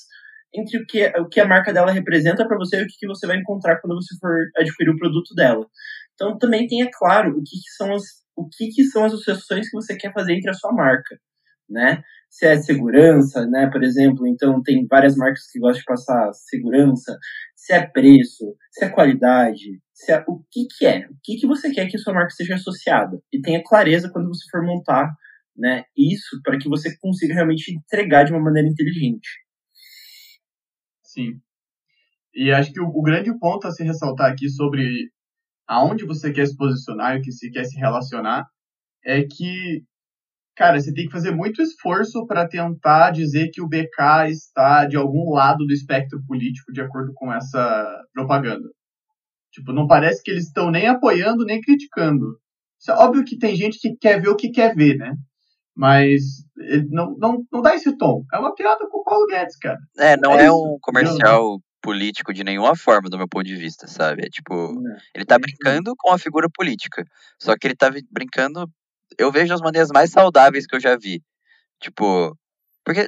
[0.56, 3.08] entre o que, o que a marca dela representa para você e o que, que
[3.08, 5.68] você vai encontrar quando você for adquirir o produto dela.
[6.16, 8.04] Então, também tenha claro o que, que são as
[8.36, 11.18] o que, que são as associações que você quer fazer entre a sua marca
[11.70, 12.02] né?
[12.30, 13.70] Se é segurança, né?
[13.72, 17.18] Por exemplo, então tem várias marcas que gostam de passar segurança.
[17.56, 19.80] Se é preço, se é qualidade,
[20.28, 23.42] o que que é, o que que você quer que sua marca seja associada e
[23.42, 25.10] tenha clareza quando você for montar,
[25.56, 25.84] né?
[25.98, 29.28] Isso para que você consiga realmente entregar de uma maneira inteligente.
[31.04, 31.40] Sim.
[32.34, 35.10] E acho que o, o grande ponto a se ressaltar aqui sobre
[35.68, 38.46] aonde você quer se posicionar e o que você quer se relacionar
[39.04, 39.84] é que
[40.58, 44.98] cara, você tem que fazer muito esforço para tentar dizer que o BK está de
[44.98, 48.68] algum lado do espectro político de acordo com essa propaganda.
[49.52, 52.38] Tipo, não parece que eles estão nem apoiando nem criticando.
[52.80, 55.16] Isso é óbvio que tem gente que quer ver o que quer ver, né?
[55.76, 56.22] Mas
[56.90, 58.24] não, não, não dá esse tom.
[58.34, 59.78] É uma piada com o Paulo Guedes, cara.
[59.98, 63.88] É, não é, é um comercial político de nenhuma forma, do meu ponto de vista,
[63.88, 64.26] sabe?
[64.26, 64.74] É tipo,
[65.16, 67.04] ele tá brincando com a figura política.
[67.42, 68.68] Só que ele tá brincando
[69.18, 71.22] eu vejo as maneiras mais saudáveis que eu já vi.
[71.80, 72.36] Tipo,
[72.84, 73.08] porque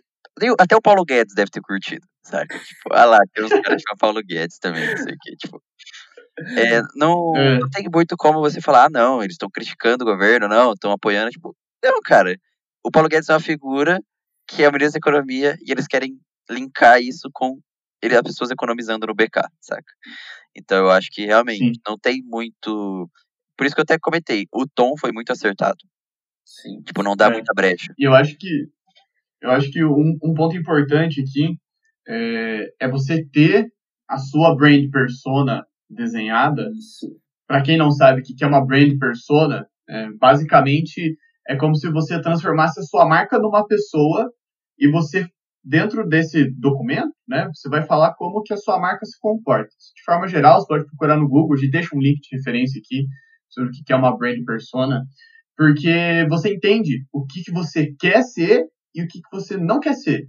[0.60, 2.48] até o Paulo Guedes deve ter curtido, sabe?
[2.60, 5.62] Tipo, ah lá, tem uns caras que Paulo Guedes também, não sei o quê, tipo.
[6.58, 7.60] É, não, é.
[7.60, 10.92] não tem muito como você falar, ah, não, eles estão criticando o governo, não, estão
[10.92, 12.36] apoiando, tipo, não, cara.
[12.84, 14.00] O Paulo Guedes é uma figura
[14.48, 16.18] que é a ministra da economia e eles querem
[16.50, 17.60] linkar isso com
[18.02, 19.94] ele, as pessoas economizando no BK, saca?
[20.56, 21.82] Então eu acho que realmente Sim.
[21.86, 23.10] não tem muito
[23.60, 25.78] por isso que eu até comentei, o tom foi muito acertado.
[26.46, 26.82] Sim.
[26.82, 27.32] Tipo, não dá é.
[27.32, 27.94] muita brecha.
[28.00, 28.70] E eu acho que
[29.42, 31.58] eu acho que um, um ponto importante aqui
[32.08, 33.70] é, é, você ter
[34.08, 36.70] a sua brand persona desenhada.
[37.48, 41.90] Para quem não sabe o que é uma brand persona, é, basicamente é como se
[41.90, 44.32] você transformasse a sua marca numa pessoa
[44.78, 45.28] e você
[45.64, 49.70] dentro desse documento, né, você vai falar como que a sua marca se comporta.
[49.96, 52.80] De forma geral, você pode procurar no Google, a gente deixa um link de referência
[52.80, 53.06] aqui
[53.50, 55.04] sobre o que é uma brand persona,
[55.58, 59.80] porque você entende o que, que você quer ser e o que, que você não
[59.80, 60.28] quer ser.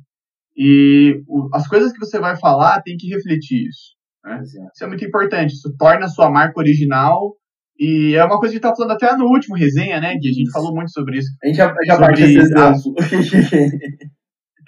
[0.57, 1.23] E
[1.55, 4.00] as coisas que você vai falar tem que refletir isso.
[4.25, 4.41] Né?
[4.43, 5.53] Isso é muito importante.
[5.53, 7.35] Isso torna a sua marca original.
[7.79, 10.29] E é uma coisa que a gente tá falando até no último resenha, né, Gui?
[10.29, 10.53] A gente Isso.
[10.53, 11.29] falou muito sobre isso.
[11.43, 12.95] A gente já, já Sobre esse exemplo.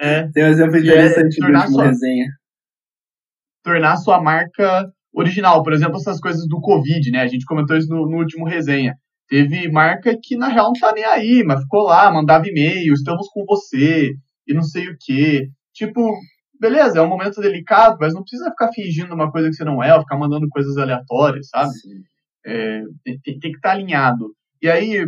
[0.01, 2.27] É, Tem um exemplo é interessante do tornar sua- resenha.
[3.63, 5.63] tornar a sua marca original.
[5.63, 7.21] Por exemplo, essas coisas do Covid, né?
[7.21, 8.95] A gente comentou isso no, no último resenha.
[9.29, 13.29] Teve marca que, na real, não tá nem aí, mas ficou lá, mandava e-mail, estamos
[13.33, 14.11] com você,
[14.47, 15.49] e não sei o quê.
[15.75, 16.01] Tipo,
[16.63, 19.83] beleza, é um momento delicado, mas não precisa ficar fingindo uma coisa que você não
[19.83, 21.73] é, ou ficar mandando coisas aleatórias, sabe?
[22.47, 24.33] É, tem, tem- que estar alinhado.
[24.63, 25.05] E aí,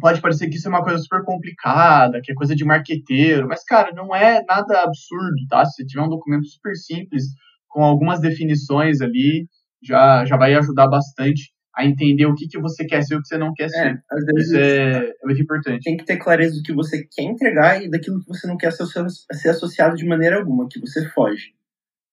[0.00, 3.64] pode parecer que isso é uma coisa super complicada, que é coisa de marqueteiro, mas,
[3.64, 5.64] cara, não é nada absurdo, tá?
[5.64, 7.24] Se você tiver um documento super simples,
[7.68, 9.48] com algumas definições ali,
[9.82, 13.22] já, já vai ajudar bastante a entender o que, que você quer ser e o
[13.22, 14.02] que você não quer É, ser.
[14.10, 15.84] às vezes Isso é, é muito importante.
[15.84, 18.72] tem que ter clareza do que você quer entregar e daquilo que você não quer
[18.72, 18.84] ser,
[19.32, 21.54] ser associado de maneira alguma, que você foge,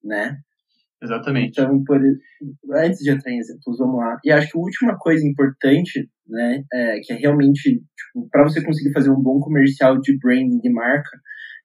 [0.04, 0.38] né?
[1.02, 1.60] Exatamente.
[1.60, 2.00] Então, por,
[2.76, 4.18] antes de entrar em exemplos, vamos lá.
[4.24, 8.64] E acho que a última coisa importante, né, é, que é realmente, tipo, para você
[8.64, 11.10] conseguir fazer um bom comercial de branding de marca,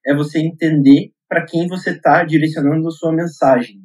[0.07, 3.77] é você entender para quem você está direcionando a sua mensagem.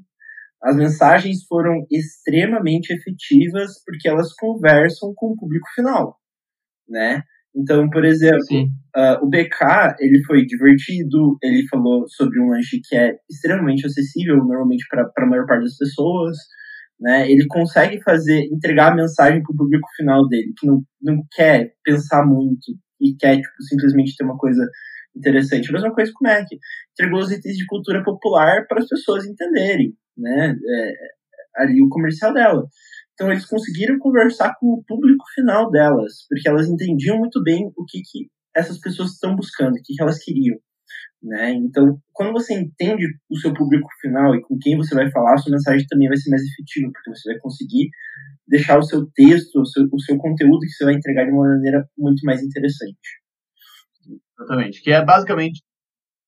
[0.66, 6.18] As mensagens foram extremamente efetivas porque elas conversam com o público final,
[6.90, 7.22] né?
[7.56, 8.40] Então, por exemplo.
[8.96, 14.38] Uh, o BK, ele foi divertido, ele falou sobre um lanche que é extremamente acessível,
[14.38, 16.38] normalmente para a maior parte das pessoas,
[17.00, 17.30] né?
[17.30, 21.74] Ele consegue fazer, entregar a mensagem para o público final dele, que não, não quer
[21.84, 24.66] pensar muito e quer, tipo, simplesmente ter uma coisa
[25.16, 25.70] interessante.
[25.70, 26.48] A mesma coisa com o Mac.
[26.94, 30.56] Entregou os itens de cultura popular para as pessoas entenderem, né?
[30.56, 30.94] É,
[31.58, 32.66] ali o comercial dela.
[33.14, 37.86] Então eles conseguiram conversar com o público final delas, porque elas entendiam muito bem o
[37.86, 40.58] que, que essas pessoas estão buscando, o que, que elas queriam.
[41.24, 41.54] Né?
[41.54, 45.38] Então, quando você entende o seu público final e com quem você vai falar, a
[45.38, 47.90] sua mensagem também vai ser mais efetiva, porque você vai conseguir
[48.48, 51.48] deixar o seu texto, o seu, o seu conteúdo que você vai entregar de uma
[51.48, 53.00] maneira muito mais interessante.
[54.40, 54.82] Exatamente.
[54.84, 55.64] Que é basicamente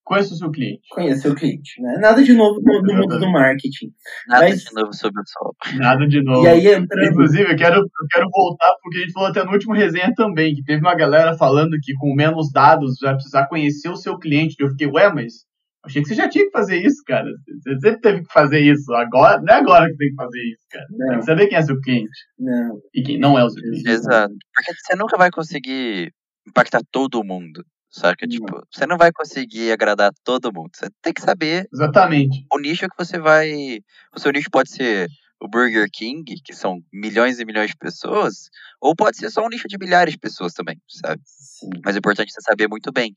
[0.07, 0.81] conheça o seu cliente.
[0.89, 1.81] Conhecer o cliente.
[1.81, 1.97] Né?
[1.99, 3.91] Nada de novo no, no mundo do marketing.
[4.27, 5.55] Nada Mas- de novo sobre o sol.
[5.75, 6.45] Nada de novo.
[6.45, 7.11] E aí entrando.
[7.11, 10.55] Inclusive, eu quero, eu quero voltar porque a gente falou até no último resenha também,
[10.55, 14.55] que teve uma galera falando que com menos dados vai precisar conhecer o seu cliente.
[14.59, 15.45] Eu fiquei, ué, mas
[15.85, 17.29] achei que você já tinha que fazer isso, cara.
[17.63, 18.93] Você sempre teve que fazer isso.
[18.93, 20.85] Agora, não é agora que tem que fazer isso, cara.
[20.87, 22.77] Tem Não, que saber quem é seu cliente não.
[22.93, 23.89] e quem não é o seu cliente.
[23.89, 24.33] Exato.
[24.53, 26.11] Porque você nunca vai conseguir
[26.47, 27.61] impactar todo mundo.
[27.97, 28.27] Saca?
[28.27, 28.29] Não.
[28.29, 30.69] Tipo, você não vai conseguir agradar todo mundo.
[30.73, 32.45] Você tem que saber Exatamente.
[32.51, 33.79] o nicho que você vai.
[34.15, 35.07] O seu nicho pode ser
[35.39, 38.49] o Burger King, que são milhões e milhões de pessoas,
[38.81, 41.21] ou pode ser só um nicho de milhares de pessoas também, sabe?
[41.25, 41.69] Sim.
[41.83, 43.15] Mas o importante é você saber muito bem.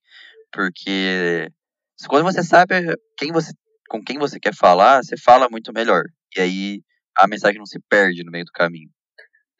[0.52, 1.48] Porque
[2.08, 2.74] quando você sabe
[3.16, 3.52] quem você,
[3.88, 6.04] com quem você quer falar, você fala muito melhor.
[6.36, 6.82] E aí
[7.16, 8.88] a mensagem não se perde no meio do caminho.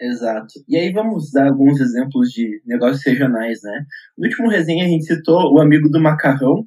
[0.01, 0.55] Exato.
[0.67, 3.85] E aí vamos dar alguns exemplos de negócios regionais, né?
[4.17, 6.67] No último resenha a gente citou o amigo do macarrão,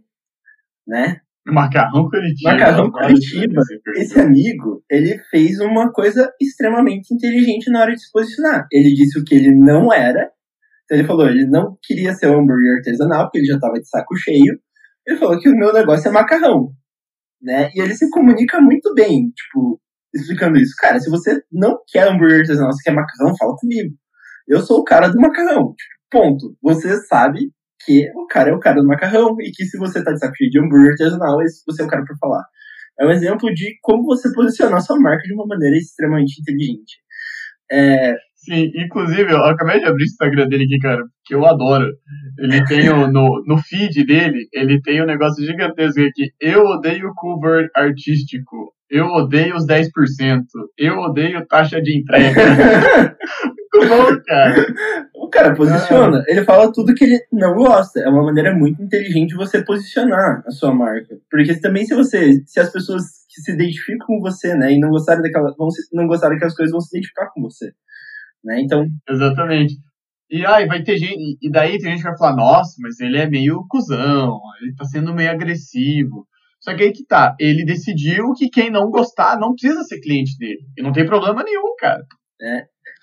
[0.88, 1.17] né?
[1.46, 2.52] Macarrão Curitiba.
[2.52, 3.62] Macarrão Curitiba.
[3.98, 8.67] Esse amigo, ele fez uma coisa extremamente inteligente na hora de se posicionar.
[8.72, 10.32] Ele disse o que ele não era.
[10.86, 13.89] Então ele falou, ele não queria ser um hambúrguer artesanal, porque ele já estava de
[13.89, 14.60] saco cheio.
[15.06, 16.72] Ele falou que o meu negócio é macarrão,
[17.41, 17.69] né?
[17.74, 19.82] E ele se comunica muito bem, tipo,
[20.13, 20.73] explicando isso.
[20.78, 23.95] Cara, se você não quer hambúrguer artesanal, você quer macarrão, fala comigo.
[24.47, 26.56] Eu sou o cara do macarrão, tipo, ponto.
[26.62, 27.52] Você sabe
[27.86, 30.36] que o cara é o cara do macarrão e que se você tá de saco
[30.36, 32.43] cheio de hambúrguer artesanal, você é o cara pra falar.
[32.99, 36.97] É um exemplo de como você posicionar sua marca de uma maneira extremamente inteligente.
[37.71, 41.86] É, Sim, inclusive, eu acabei de abrir o Instagram dele aqui, cara, que eu adoro.
[42.38, 46.30] Ele tem o, no, no feed dele, ele tem um negócio gigantesco aqui.
[46.41, 48.73] Eu odeio cover artístico.
[48.93, 49.89] Eu odeio os 10%.
[50.77, 52.39] Eu odeio taxa de entrega.
[53.73, 54.67] Muito bom, cara.
[55.15, 58.01] o cara posiciona, ele fala tudo que ele não gosta.
[58.01, 61.17] É uma maneira muito inteligente de você posicionar a sua marca.
[61.32, 64.91] Porque também se você, se as pessoas que se identificam com você, né, e não
[64.91, 67.71] gostarem daquela, vão se, não gostarem daquelas coisas, vão se identificar com você.
[68.45, 68.62] Né?
[68.62, 69.73] Então, Exatamente.
[70.29, 71.39] E aí vai ter gente.
[71.41, 74.86] E daí tem gente que vai falar, nossa, mas ele é meio cuzão, ele tá
[74.86, 76.27] sendo meio agressivo.
[76.63, 80.38] Só que aí que tá, ele decidiu que quem não gostar não precisa ser cliente
[80.38, 80.62] dele.
[80.78, 82.06] E não tem problema nenhum, cara.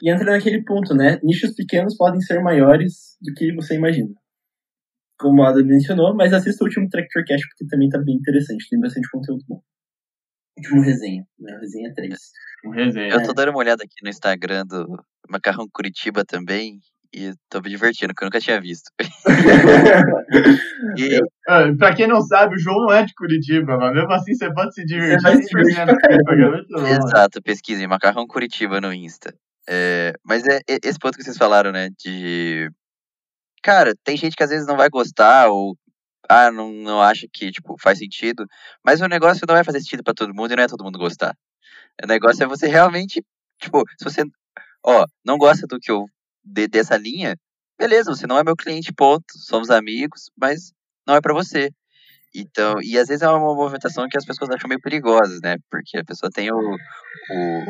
[0.02, 1.20] e entra naquele ponto, né?
[1.22, 4.08] Nichos pequenos podem ser maiores do que você imagina.
[5.18, 8.66] Como a Ada mencionou, mas assista o último Tractor Cash, porque também tá bem interessante,
[8.70, 9.60] tem bastante conteúdo bom.
[10.56, 11.58] Último resenha, né?
[11.60, 12.18] Resenha 3.
[12.64, 13.12] Um resenha.
[13.12, 14.86] Eu tô dando uma olhada aqui no Instagram do
[15.28, 16.80] Macarrão Curitiba também.
[17.12, 18.90] E tô me divertindo, que eu nunca tinha visto.
[20.96, 24.34] e, Ah, Pra quem não sabe, o João não é de Curitiba, mas mesmo assim
[24.34, 25.20] você pode se divertir.
[25.20, 26.86] se divertir 100% com o programa, muito bom.
[26.86, 29.34] exato, pesquisem Macarrão Curitiba no Insta.
[29.68, 31.90] É, mas é é esse ponto que vocês falaram, né?
[31.98, 32.70] De.
[33.62, 35.76] Cara, tem gente que às vezes não vai gostar ou.
[36.28, 38.46] Ah, não, não acha que, tipo, faz sentido.
[38.84, 40.98] Mas o negócio não vai fazer sentido pra todo mundo e não é todo mundo
[40.98, 41.34] gostar.
[42.02, 43.22] O negócio é você realmente.
[43.60, 44.22] Tipo, se você.
[44.84, 46.06] Ó, não gosta do que eu.
[46.44, 47.36] De- dessa linha,
[47.78, 49.24] beleza, você não é meu cliente, ponto.
[49.36, 50.72] Somos amigos, mas
[51.06, 51.70] não é pra você.
[52.34, 55.56] Então, e às vezes é uma movimentação que as pessoas acham meio perigosas, né?
[55.70, 57.64] Porque a pessoa tem o, o,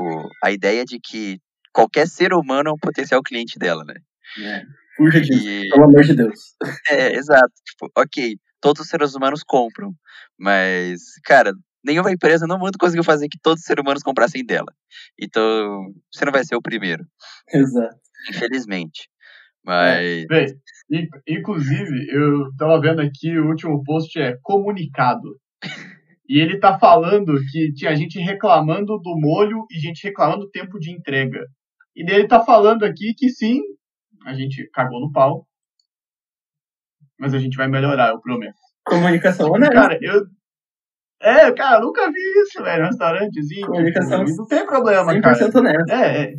[0.00, 1.38] o- a ideia de que
[1.72, 3.94] qualquer ser humano é um potencial cliente dela, né?
[4.38, 4.62] É,
[4.96, 6.56] Fuja disso, E, pelo amor de Deus.
[6.88, 7.52] é, exato.
[7.64, 9.92] Tipo, ok, todos os seres humanos compram,
[10.38, 11.52] mas, cara,
[11.84, 14.72] nenhuma empresa no mundo conseguiu fazer que todos os seres humanos comprassem dela.
[15.20, 17.06] Então, você não vai ser o primeiro,
[17.52, 18.00] Exato.
[18.30, 19.08] Infelizmente.
[19.64, 20.46] Mas, Bem,
[20.90, 25.38] in- inclusive, eu tava vendo aqui, o último post é comunicado.
[26.28, 30.78] E ele tá falando que tinha gente reclamando do molho e gente reclamando do tempo
[30.78, 31.40] de entrega.
[31.94, 33.60] E daí ele tá falando aqui que sim,
[34.24, 35.46] a gente cagou no pau.
[37.18, 38.54] Mas a gente vai melhorar, eu prometo.
[38.84, 39.74] Comunicação honesta.
[39.74, 40.22] Cara, eu.
[41.20, 42.84] É, cara, eu nunca vi isso, velho.
[42.84, 43.66] Um restaurantezinho.
[43.66, 45.34] Comunicação tipo, não tem problema, cara.
[45.48, 45.94] 100% honesta.
[45.94, 46.34] É, é.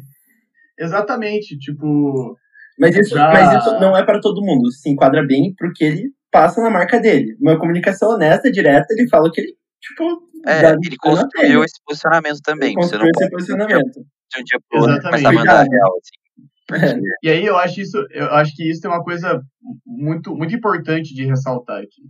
[0.80, 2.36] Exatamente, tipo.
[2.80, 4.72] Mas isso, Já- mas isso não é para todo mundo.
[4.72, 7.36] Se enquadra bem porque ele passa na marca dele.
[7.42, 10.04] Uma comunicação honesta, direta, ele fala que ele, tipo,
[10.46, 12.74] é, ele construiu esse posicionamento também.
[12.74, 13.92] Ele Você não esse pode posicionamento.
[13.94, 15.24] de um dia pro outro Exatamente.
[15.24, 16.48] começar a mandar real, assim.
[16.68, 19.42] Porque, E aí eu acho isso, eu acho que isso é uma coisa
[19.86, 22.02] muito, muito importante de ressaltar aqui.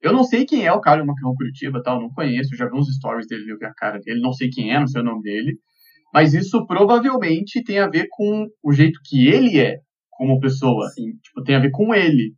[0.00, 2.76] Eu não sei quem é o cara do Macarrão Curitiba, tal, não conheço, já vi
[2.78, 5.04] uns stories dele, eu vi a cara dele, não sei quem é, não sei o
[5.04, 5.58] nome dele,
[6.16, 11.12] mas isso provavelmente tem a ver com o jeito que ele é como pessoa, Sim.
[11.22, 12.32] tipo, tem a ver com ele.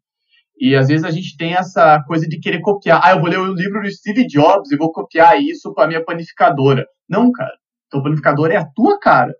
[0.61, 3.39] E às vezes a gente tem essa coisa de querer copiar, ah, eu vou ler
[3.39, 6.85] o livro do Steve Jobs e vou copiar isso para minha panificadora.
[7.09, 7.55] Não, cara.
[7.89, 9.33] Tua panificadora é a tua cara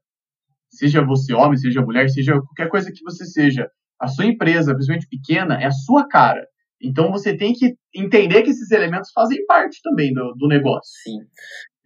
[0.71, 3.69] seja você homem, seja mulher, seja qualquer coisa que você seja,
[4.01, 6.47] a sua empresa, principalmente pequena, é a sua cara.
[6.81, 10.93] Então você tem que entender que esses elementos fazem parte também do, do negócio.
[11.03, 11.19] Sim.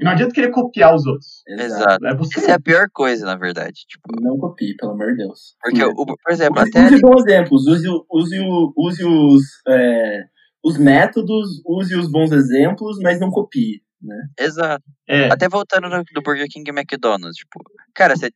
[0.00, 1.42] E não adianta querer copiar os outros.
[1.46, 2.04] Exato.
[2.06, 2.38] É você.
[2.40, 3.84] Essa é a pior coisa, na verdade.
[3.86, 5.54] Tipo, Não copie, pelo amor de Deus.
[5.60, 8.38] porque, o, por exemplo, Use, até use bons exemplos, use, use,
[8.76, 10.24] use os, é,
[10.64, 13.82] os métodos, use os bons exemplos, mas não copie.
[14.00, 14.16] Né?
[14.40, 14.82] Exato.
[15.08, 17.60] É, Até voltando no, do Burger King e McDonald's, tipo,
[17.94, 18.32] cara, se,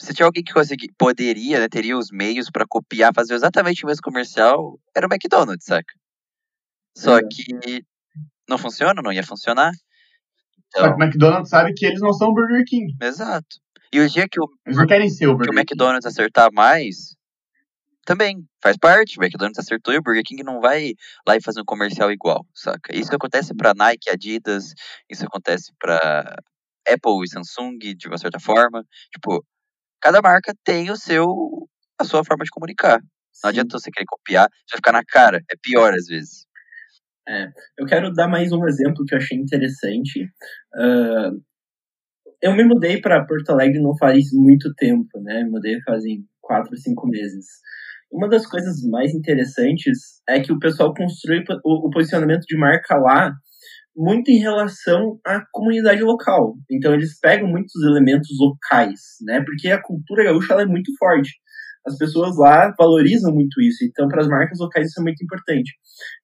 [0.00, 3.86] se tinha alguém que consegui, poderia, né, teria os meios pra copiar, fazer exatamente o
[3.86, 5.94] mesmo comercial, era o McDonald's, saca?
[6.96, 7.28] Só Exato.
[7.28, 7.84] que
[8.48, 9.70] não funciona, não ia funcionar.
[10.74, 12.92] Só que Então, o McDonald's sabe que eles não são o Burger King.
[13.02, 13.56] exato.
[13.92, 15.54] E o dia que o, Eles não querem ser o que o.
[15.54, 17.14] McDonald's acertar mais,
[18.06, 19.18] também faz parte.
[19.18, 20.94] O McDonald's acertou e o Burger King não vai
[21.26, 22.94] lá e fazer um comercial igual, saca?
[22.96, 24.72] Isso acontece pra Nike, Adidas,
[25.10, 26.36] isso acontece pra
[26.88, 28.84] Apple e Samsung, de uma certa forma.
[29.12, 29.44] Tipo,
[30.00, 31.26] cada marca tem o seu
[32.00, 32.98] a sua forma de comunicar.
[33.00, 33.06] Não
[33.42, 33.48] Sim.
[33.50, 35.38] adianta você querer copiar, já ficar na cara.
[35.50, 36.46] É pior às vezes.
[37.78, 40.28] Eu quero dar mais um exemplo que eu achei interessante.
[40.74, 41.30] Ah,
[42.42, 45.42] eu me mudei para Porto Alegre não faz muito tempo, né?
[45.44, 47.46] Me mudei fazem quatro, cinco meses.
[48.12, 52.96] Uma das coisas mais interessantes é que o pessoal construi o, o posicionamento de marca
[52.96, 53.32] lá
[53.96, 56.56] muito em relação à comunidade local.
[56.70, 59.42] Então eles pegam muitos elementos locais, né?
[59.44, 61.32] Porque a cultura gaúcha é muito forte.
[61.86, 63.84] As pessoas lá valorizam muito isso.
[63.84, 65.72] Então para as marcas locais isso é muito importante.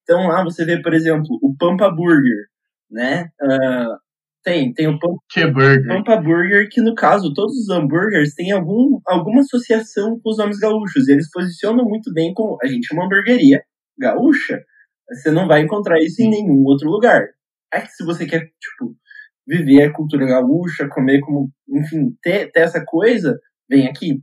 [0.02, 2.46] Então lá você vê, por exemplo, o Pampa Burger,
[2.90, 3.28] né?
[3.42, 3.98] Ah,
[4.44, 5.86] tem, tem o Pampa Que burger.
[5.86, 10.58] Pampa Burger, que no caso, todos os hambúrgueres têm algum, alguma associação com os nomes
[10.58, 11.08] gaúchos.
[11.08, 13.62] E eles posicionam muito bem como a gente é uma hamburgueria
[13.98, 14.62] gaúcha.
[15.10, 17.26] Você não vai encontrar isso em nenhum outro lugar.
[17.72, 18.96] É que se você quer, tipo,
[19.46, 24.20] viver a cultura gaúcha, comer como, enfim, ter, ter essa coisa, vem aqui.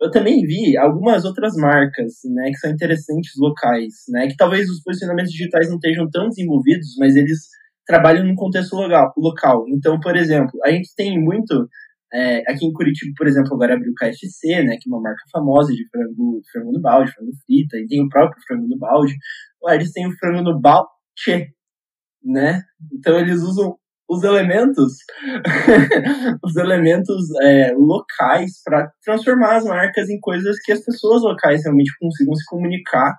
[0.00, 4.82] Eu também vi algumas outras marcas, né, que são interessantes locais, né, que talvez os
[4.82, 7.48] posicionamentos digitais não estejam tão desenvolvidos, mas eles
[7.86, 9.12] trabalham num contexto local.
[9.16, 9.64] local.
[9.68, 11.68] Então, por exemplo, a gente tem muito
[12.12, 15.22] é, aqui em Curitiba, por exemplo, agora abriu o KFC, né, que é uma marca
[15.32, 19.14] famosa de frango, frango no balde, frango frita, e tem o próprio frango no balde.
[19.62, 20.88] Lá eles têm o frango no balde,
[22.22, 22.62] né?
[22.92, 23.76] Então eles usam
[24.08, 24.98] os elementos,
[26.42, 31.92] os elementos é, locais para transformar as marcas em coisas que as pessoas locais realmente
[31.98, 33.16] consigam se comunicar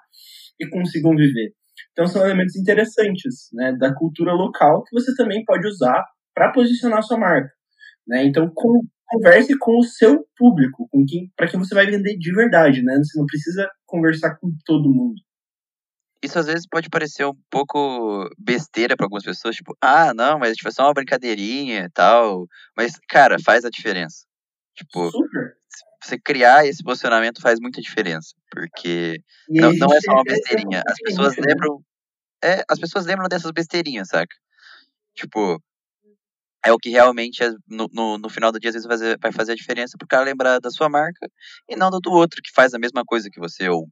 [0.60, 1.52] e consigam viver.
[1.92, 7.04] Então são elementos interessantes, né, da cultura local que você também pode usar para posicionar
[7.04, 7.50] sua marca,
[8.08, 8.24] né?
[8.24, 12.34] Então com, converse com o seu público, com quem, para quem você vai vender de
[12.34, 12.96] verdade, né?
[12.98, 15.16] Você não precisa conversar com todo mundo.
[16.22, 20.56] Isso às vezes pode parecer um pouco besteira para algumas pessoas, tipo, ah, não, mas
[20.56, 22.48] tipo, é só uma brincadeirinha e tal.
[22.76, 24.26] Mas, cara, faz a diferença.
[24.76, 25.56] Tipo, Super.
[26.04, 28.34] você criar esse posicionamento faz muita diferença.
[28.52, 30.82] Porque não, não é só uma besteirinha.
[30.88, 31.44] As pessoas né?
[31.48, 31.82] lembram.
[32.44, 34.36] É, as pessoas lembram dessas besteirinhas, saca?
[35.16, 35.62] Tipo,
[36.64, 39.18] é o que realmente, é, no, no, no, final do dia, às vezes vai fazer,
[39.20, 41.30] vai fazer a diferença pro cara lembrar da sua marca
[41.68, 43.90] e não do, do outro que faz a mesma coisa que você, ou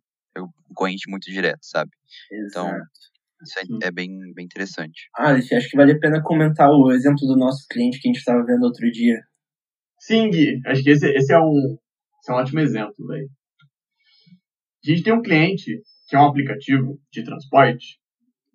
[0.67, 1.91] concorrente muito direto, sabe?
[2.31, 2.67] Exato.
[2.69, 2.85] Então,
[3.43, 5.09] isso é, é, bem, bem interessante.
[5.15, 8.19] Ah, acho que vale a pena comentar o exemplo do nosso cliente que a gente
[8.19, 9.21] estava vendo outro dia.
[9.99, 10.61] Sim, Gui.
[10.65, 11.77] Acho que esse, esse, é, um,
[12.21, 13.29] esse é um ótimo exemplo, velho.
[14.85, 17.99] A gente tem um cliente que é um aplicativo de transporte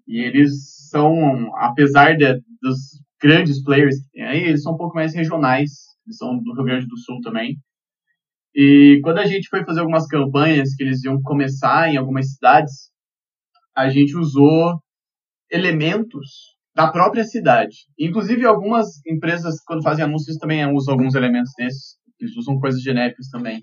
[0.06, 4.94] e eles são, apesar de, dos grandes players que tem aí, eles são um pouco
[4.94, 5.70] mais regionais.
[6.06, 7.56] Eles são do Rio Grande do Sul também.
[8.54, 12.90] E quando a gente foi fazer algumas campanhas que eles iam começar em algumas cidades,
[13.76, 14.80] a gente usou
[15.50, 17.76] elementos da própria cidade.
[17.98, 21.96] Inclusive, algumas empresas, quando fazem anúncios, também usam alguns elementos desses.
[22.20, 23.60] Eles usam coisas genéricas também.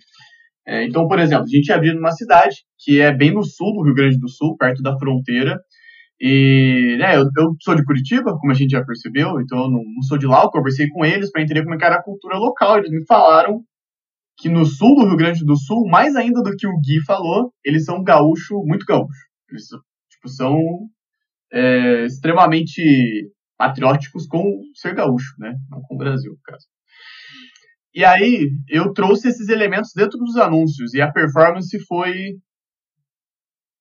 [0.65, 3.83] É, então, por exemplo, a gente abriu numa cidade que é bem no sul do
[3.83, 5.57] Rio Grande do Sul, perto da fronteira.
[6.19, 9.83] E né, eu, eu sou de Curitiba, como a gente já percebeu, então eu não,
[9.83, 10.43] não sou de lá.
[10.43, 12.79] Eu conversei com eles para entender como é era a cultura local.
[12.79, 13.61] Eles me falaram
[14.37, 17.51] que no sul do Rio Grande do Sul, mais ainda do que o Gui falou,
[17.65, 19.27] eles são gaúcho, muito gaúcho.
[19.49, 19.65] Eles
[20.09, 20.59] tipo, são
[21.51, 25.55] é, extremamente patrióticos com ser gaúcho, né?
[25.69, 26.65] Não com o Brasil, no caso.
[27.93, 32.13] E aí, eu trouxe esses elementos dentro dos anúncios e a performance foi.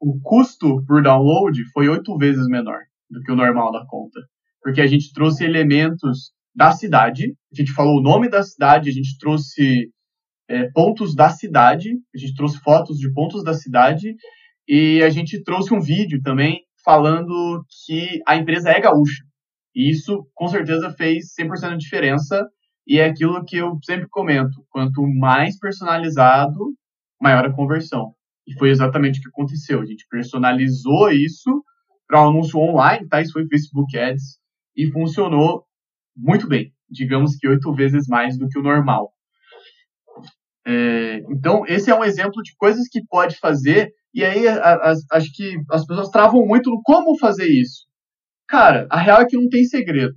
[0.00, 2.80] O custo por download foi oito vezes menor
[3.10, 4.20] do que o normal da conta.
[4.62, 8.92] Porque a gente trouxe elementos da cidade, a gente falou o nome da cidade, a
[8.92, 9.90] gente trouxe
[10.48, 14.14] é, pontos da cidade, a gente trouxe fotos de pontos da cidade
[14.68, 19.24] e a gente trouxe um vídeo também falando que a empresa é gaúcha.
[19.74, 22.48] E isso, com certeza, fez 100% de diferença
[22.86, 26.72] e é aquilo que eu sempre comento, quanto mais personalizado,
[27.20, 28.14] maior a conversão.
[28.46, 29.80] E foi exatamente o que aconteceu.
[29.80, 31.64] A gente personalizou isso
[32.06, 33.20] para um anúncio online, tá?
[33.20, 34.38] Isso foi Facebook Ads
[34.76, 35.64] e funcionou
[36.16, 36.72] muito bem.
[36.88, 39.10] Digamos que oito vezes mais do que o normal.
[40.66, 44.94] É, então, esse é um exemplo de coisas que pode fazer, e aí a, a,
[45.12, 47.86] acho que as pessoas travam muito no como fazer isso.
[48.48, 50.14] Cara, a real é que não tem segredo.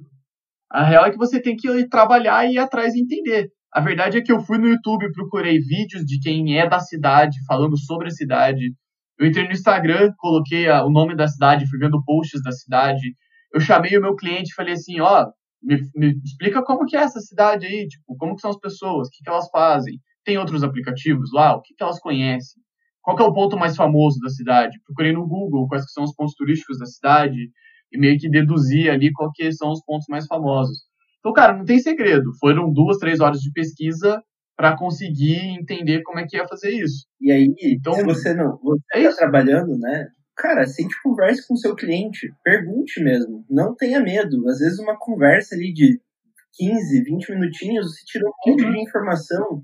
[0.71, 3.49] A real é que você tem que trabalhar e ir atrás e entender.
[3.71, 7.37] A verdade é que eu fui no YouTube, procurei vídeos de quem é da cidade,
[7.47, 8.73] falando sobre a cidade.
[9.19, 13.15] Eu entrei no Instagram, coloquei a, o nome da cidade, fui vendo posts da cidade.
[13.53, 15.31] Eu chamei o meu cliente e falei assim, ó, oh,
[15.61, 19.07] me, me, explica como que é essa cidade aí, tipo, como que são as pessoas,
[19.07, 19.99] o que, que elas fazem
[20.29, 21.55] tem outros aplicativos lá?
[21.55, 22.61] O que, que elas conhecem?
[23.01, 24.79] Qual é o ponto mais famoso da cidade?
[24.85, 27.49] Procurei no Google quais são os pontos turísticos da cidade
[27.91, 30.77] e meio que deduzi ali qual que são os pontos mais famosos.
[31.19, 32.29] Então, cara, não tem segredo.
[32.39, 34.21] Foram duas, três horas de pesquisa
[34.55, 37.07] para conseguir entender como é que ia fazer isso.
[37.19, 40.07] E aí, então, se você não você é tá trabalhando, né?
[40.37, 44.47] Cara, sempre converse com o seu cliente, pergunte mesmo, não tenha medo.
[44.47, 45.99] Às vezes uma conversa ali de
[46.53, 49.61] 15, 20 minutinhos, você tira um monte de informação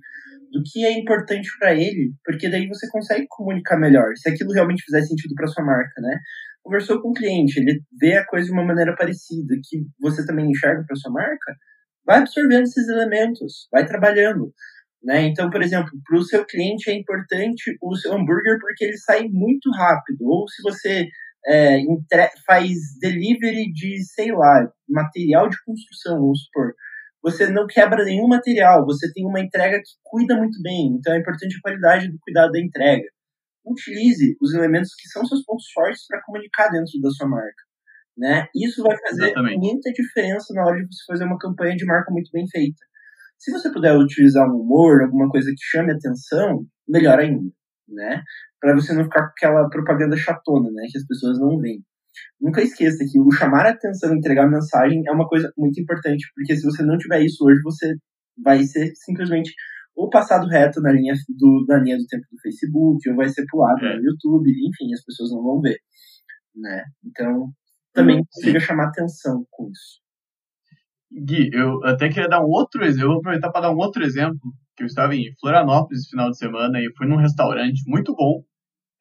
[0.56, 4.84] do que é importante para ele, porque daí você consegue comunicar melhor, se aquilo realmente
[4.86, 6.18] fizer sentido para sua marca, né?
[6.64, 10.50] Conversou com o cliente, ele vê a coisa de uma maneira parecida, que você também
[10.50, 11.56] enxerga para sua marca,
[12.06, 14.54] vai absorvendo esses elementos, vai trabalhando,
[15.04, 15.24] né?
[15.24, 19.28] Então, por exemplo, para o seu cliente é importante o seu hambúrguer porque ele sai
[19.28, 21.06] muito rápido, ou se você
[21.48, 21.82] é,
[22.46, 22.70] faz
[23.02, 26.74] delivery de, sei lá, material de construção, vamos supor,
[27.26, 31.18] você não quebra nenhum material, você tem uma entrega que cuida muito bem, então é
[31.18, 33.08] importante a qualidade do cuidado da entrega.
[33.66, 37.64] Utilize os elementos que são seus pontos fortes para comunicar dentro da sua marca.
[38.16, 38.46] Né?
[38.56, 39.58] Isso vai fazer Exatamente.
[39.58, 42.78] muita diferença na hora de você fazer uma campanha de marca muito bem feita.
[43.40, 47.52] Se você puder utilizar um humor, alguma coisa que chame atenção, melhor ainda,
[47.90, 48.22] né?
[48.62, 50.84] Para você não ficar com aquela propaganda chatona, né?
[50.92, 51.84] Que as pessoas não veem.
[52.40, 55.80] Nunca esqueça que o chamar a atenção e entregar a mensagem é uma coisa muito
[55.82, 57.96] importante, porque se você não tiver isso hoje, você
[58.44, 59.52] vai ser simplesmente
[59.96, 63.46] ou passado reto na linha do, na linha do tempo do Facebook, ou vai ser
[63.50, 63.96] pulado é.
[63.96, 65.78] no YouTube, enfim, as pessoas não vão ver,
[66.54, 66.84] né?
[67.06, 67.50] Então,
[67.94, 70.04] também consiga chamar atenção com isso.
[71.12, 74.04] Gui, eu até queria dar um outro exemplo, eu vou aproveitar para dar um outro
[74.04, 78.14] exemplo, que eu estava em Florianópolis no final de semana e fui num restaurante muito
[78.14, 78.44] bom,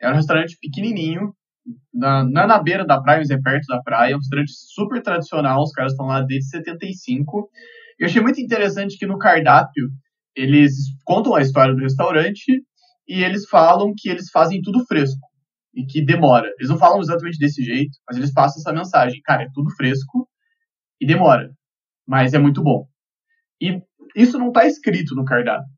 [0.00, 1.34] era um restaurante pequenininho,
[1.92, 4.12] na, não é na beira da praia, mas é perto da praia.
[4.12, 7.48] É um restaurante super tradicional, os caras estão lá desde 75.
[7.98, 9.88] Eu achei muito interessante que no cardápio
[10.36, 12.62] eles contam a história do restaurante
[13.08, 15.26] e eles falam que eles fazem tudo fresco
[15.74, 16.50] e que demora.
[16.58, 19.20] Eles não falam exatamente desse jeito, mas eles passam essa mensagem.
[19.24, 20.28] Cara, é tudo fresco
[21.00, 21.50] e demora,
[22.06, 22.86] mas é muito bom.
[23.60, 23.80] E
[24.16, 25.68] isso não está escrito no cardápio.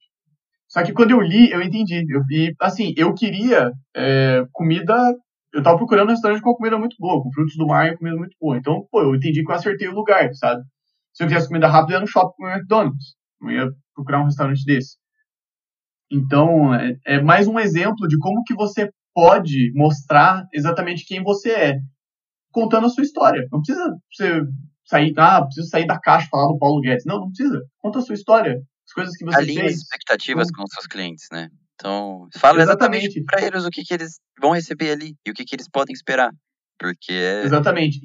[0.69, 2.05] Só que quando eu li, eu entendi.
[2.09, 5.15] Eu, e, assim, eu queria é, comida.
[5.57, 8.15] Eu tava procurando um restaurante com comida muito boa, com frutos do mar e comida
[8.15, 8.59] muito boa.
[8.59, 10.63] Então, pô, eu entendi que eu acertei o lugar, sabe?
[11.15, 13.15] Se eu quisesse comida rápida, ia no shopping com McDonald's.
[13.41, 14.99] Não ia procurar um restaurante desse.
[16.13, 21.51] Então, é, é mais um exemplo de como que você pode mostrar exatamente quem você
[21.51, 21.79] é,
[22.53, 23.49] contando a sua história.
[23.51, 24.43] Não precisa você
[24.85, 27.07] sair, ah, preciso sair da caixa e falar do Paulo Guedes.
[27.07, 27.63] Não, não precisa.
[27.79, 29.73] Conta a sua história, as coisas que você Alinhe fez.
[29.73, 31.49] as expectativas com os seus clientes, né?
[31.77, 33.25] Então, fala exatamente, Exatamente.
[33.25, 35.93] para eles o que, que eles vão receber ali e o que, que eles podem
[35.93, 36.33] esperar.
[36.79, 38.01] Porque é, Exatamente.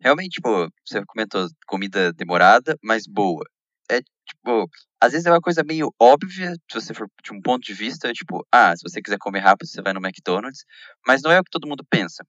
[0.00, 3.44] realmente, tipo, você comentou comida demorada, mas boa.
[3.90, 4.68] É, tipo,
[5.00, 8.12] às vezes é uma coisa meio óbvia, se você for de um ponto de vista,
[8.12, 10.64] tipo, ah, se você quiser comer rápido, você vai no McDonald's,
[11.06, 12.24] mas não é o que todo mundo pensa,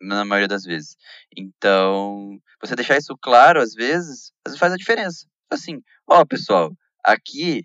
[0.00, 0.94] na maioria das vezes.
[1.36, 5.26] Então, você deixar isso claro, às vezes, às vezes faz a diferença.
[5.50, 6.72] Assim, ó, pessoal,
[7.04, 7.64] aqui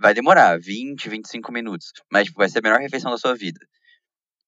[0.00, 3.60] vai demorar 20, 25 minutos, mas tipo, vai ser a melhor refeição da sua vida.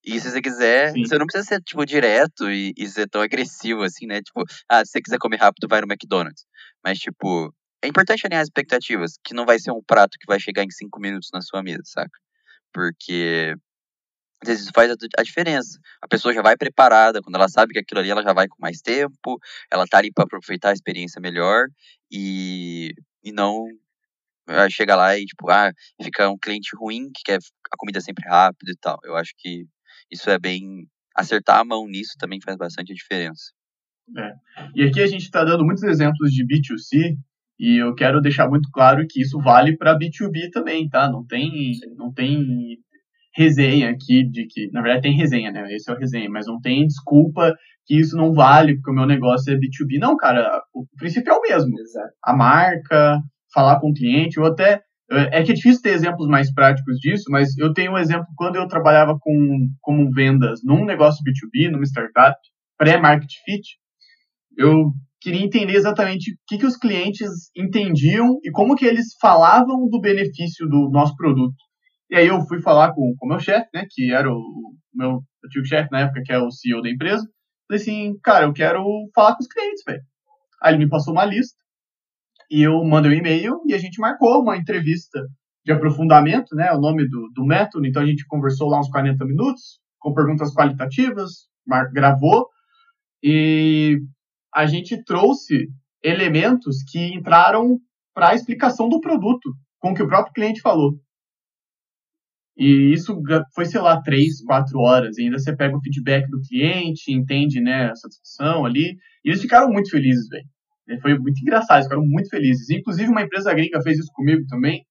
[0.05, 1.05] E se você quiser, Sim.
[1.05, 4.21] você não precisa ser, tipo, direto e, e ser tão agressivo, assim, né?
[4.21, 6.45] Tipo, ah, se você quiser comer rápido, vai no McDonald's.
[6.85, 10.41] Mas, tipo, é importante alinhar as expectativas, que não vai ser um prato que vai
[10.41, 12.19] chegar em 5 minutos na sua mesa, saca?
[12.73, 13.55] Porque
[14.43, 15.79] às vezes isso faz a, diferença.
[16.01, 18.57] A pessoa já vai preparada, quando ela sabe que aquilo ali ela já vai com
[18.61, 19.39] mais tempo,
[19.71, 21.67] ela tá ali para aproveitar a experiência melhor
[22.11, 22.93] e,
[23.23, 23.65] e não
[24.71, 25.71] chega lá e tipo, ah,
[26.03, 28.99] fica um cliente ruim que quer a comida sempre rápido e tal.
[29.05, 29.65] Eu acho que
[30.11, 30.87] isso é bem
[31.17, 33.53] acertar a mão nisso também faz bastante diferença.
[34.75, 37.17] E aqui a gente está dando muitos exemplos de B2C
[37.59, 41.09] e eu quero deixar muito claro que isso vale para B2B também, tá?
[41.09, 42.79] Não tem, não tem
[43.35, 45.73] resenha aqui de que, na verdade tem resenha, né?
[45.73, 47.55] Esse é o resenha, mas não tem desculpa
[47.87, 49.99] que isso não vale porque o meu negócio é B2B.
[49.99, 51.79] Não, cara, o princípio é o mesmo.
[51.79, 52.13] Exato.
[52.23, 53.21] A marca,
[53.53, 57.25] falar com o cliente, ou até é que é difícil ter exemplos mais práticos disso,
[57.29, 61.85] mas eu tenho um exemplo quando eu trabalhava com como vendas num negócio B2B, numa
[61.85, 62.37] startup,
[62.79, 63.63] pré-market fit,
[64.57, 69.89] eu queria entender exatamente o que, que os clientes entendiam e como que eles falavam
[69.89, 71.55] do benefício do nosso produto.
[72.11, 75.65] E aí eu fui falar com o meu chefe, né, que era o meu antigo
[75.67, 77.23] chefe na época, que é o CEO da empresa.
[77.69, 78.85] Falei assim, cara, eu quero
[79.15, 80.03] falar com os clientes, velho.
[80.63, 81.62] Aí ele me passou uma lista
[82.53, 85.19] e eu mandei um e-mail e a gente marcou uma entrevista
[85.65, 87.87] de aprofundamento, né, o nome do, do método.
[87.87, 91.49] Então a gente conversou lá uns 40 minutos com perguntas qualitativas,
[91.95, 92.47] gravou
[93.23, 93.99] e
[94.55, 95.69] a gente trouxe
[96.05, 97.79] elementos que entraram
[98.15, 100.93] para a explicação do produto, com o que o próprio cliente falou.
[102.55, 103.19] E isso
[103.55, 105.17] foi, sei lá, três, quatro horas.
[105.17, 108.99] E ainda você pega o feedback do cliente, entende, né, a satisfação ali.
[109.25, 110.45] E eles ficaram muito felizes, velho.
[111.01, 112.71] Foi muito engraçado, eles ficaram muito felizes.
[112.71, 114.85] Inclusive, uma empresa gringa fez isso comigo também,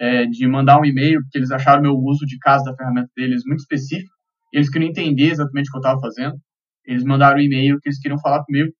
[0.00, 3.42] é, de mandar um e-mail, porque eles acharam meu uso de caso da ferramenta deles
[3.46, 4.12] muito específico.
[4.52, 6.36] Eles queriam entender exatamente o que eu estava fazendo.
[6.86, 8.72] Eles mandaram um e-mail que eles queriam falar comigo.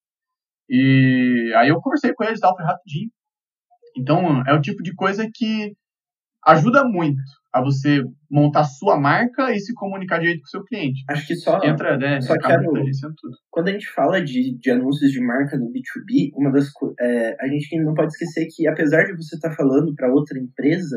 [0.68, 3.10] E aí eu conversei com eles, tal, foi rapidinho.
[3.96, 5.74] Então, é o tipo de coisa que
[6.46, 7.20] ajuda muito
[7.52, 11.04] a você montar sua marca e se comunicar direito com o seu cliente.
[11.10, 11.58] Acho que só.
[11.62, 12.20] Entra, né?
[12.22, 12.34] só
[12.78, 13.34] influenciando tudo.
[13.50, 16.68] Quando a gente fala de, de anúncios de marca no B2B, uma das
[17.00, 20.96] é, a gente não pode esquecer que, apesar de você estar falando para outra empresa,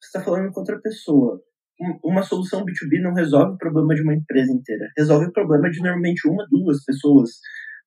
[0.00, 1.40] você está falando com outra pessoa.
[1.80, 4.88] Um- Uma solução B2B não resolve o problema de uma empresa inteira.
[4.98, 7.30] Resolve o problema de normalmente uma, duas pessoas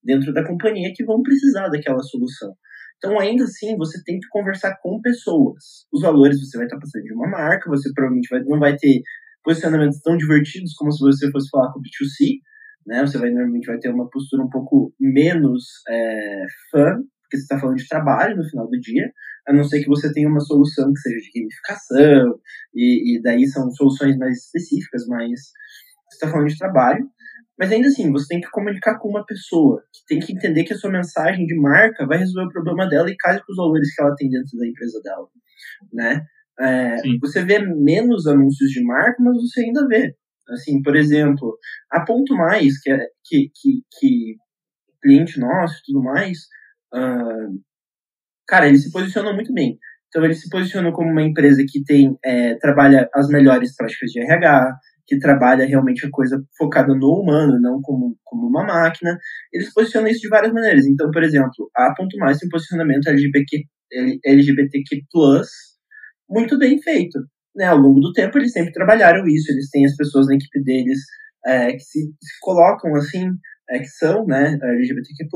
[0.01, 2.53] dentro da companhia que vão precisar daquela solução.
[2.97, 5.85] Então, ainda assim, você tem que conversar com pessoas.
[5.93, 9.01] Os valores você vai estar passando de uma marca, você provavelmente vai- não vai ter
[9.43, 12.39] posicionamentos tão divertidos como se você fosse falar com o B2C,
[12.87, 13.05] né?
[13.05, 17.59] Você vai normalmente vai ter uma postura um pouco menos é, fã, porque você está
[17.59, 19.11] falando de trabalho no final do dia,
[19.47, 22.39] a não ser que você tenha uma solução que seja de gamificação,
[22.73, 25.29] e, e daí são soluções mais específicas, mas
[26.09, 27.07] você está falando de trabalho.
[27.57, 30.73] Mas ainda assim, você tem que comunicar com uma pessoa, que tem que entender que
[30.73, 33.93] a sua mensagem de marca vai resolver o problema dela e cai com os valores
[33.95, 35.27] que ela tem dentro da empresa dela,
[35.93, 36.25] né?
[36.59, 40.15] É, você vê menos anúncios de marca, mas você ainda vê.
[40.49, 41.57] Assim, por exemplo,
[41.91, 44.35] a Ponto Mais, que é que, que, que
[45.01, 46.39] cliente nosso e tudo mais,
[46.93, 47.47] ah,
[48.47, 49.77] cara, eles se posicionam muito bem.
[50.07, 54.21] Então, eles se posicionam como uma empresa que tem é, trabalha as melhores práticas de
[54.21, 54.77] RH,
[55.07, 59.17] que trabalha realmente a coisa focada no humano, não como, como uma máquina.
[59.53, 60.85] Eles posicionam isso de várias maneiras.
[60.85, 63.63] Então, por exemplo, a Ponto Mais tem um posicionamento LGBTQ,
[64.25, 65.01] LGBTQ+,
[66.29, 67.19] muito bem feito.
[67.55, 67.65] Né?
[67.65, 70.99] Ao longo do tempo, eles sempre trabalharam isso, eles têm as pessoas na equipe deles
[71.45, 73.29] é, que se, se, colocam assim,
[73.69, 75.27] é, que são né, LGBTQ+,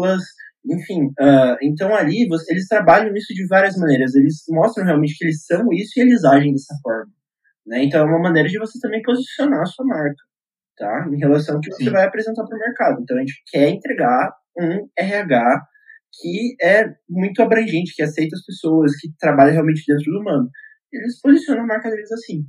[0.65, 5.45] enfim, uh, então ali eles trabalham isso de várias maneiras, eles mostram realmente que eles
[5.45, 7.11] são isso e eles agem dessa forma.
[7.69, 7.83] Né?
[7.83, 10.23] Então é uma maneira de você também posicionar a sua marca,
[10.75, 11.07] tá?
[11.13, 11.83] Em relação ao que Sim.
[11.83, 13.01] você vai apresentar para o mercado.
[13.03, 15.61] Então a gente quer entregar um RH
[16.19, 20.49] que é muito abrangente, que aceita as pessoas, que trabalha realmente dentro do humano.
[20.91, 22.43] Eles posicionam a marca deles assim,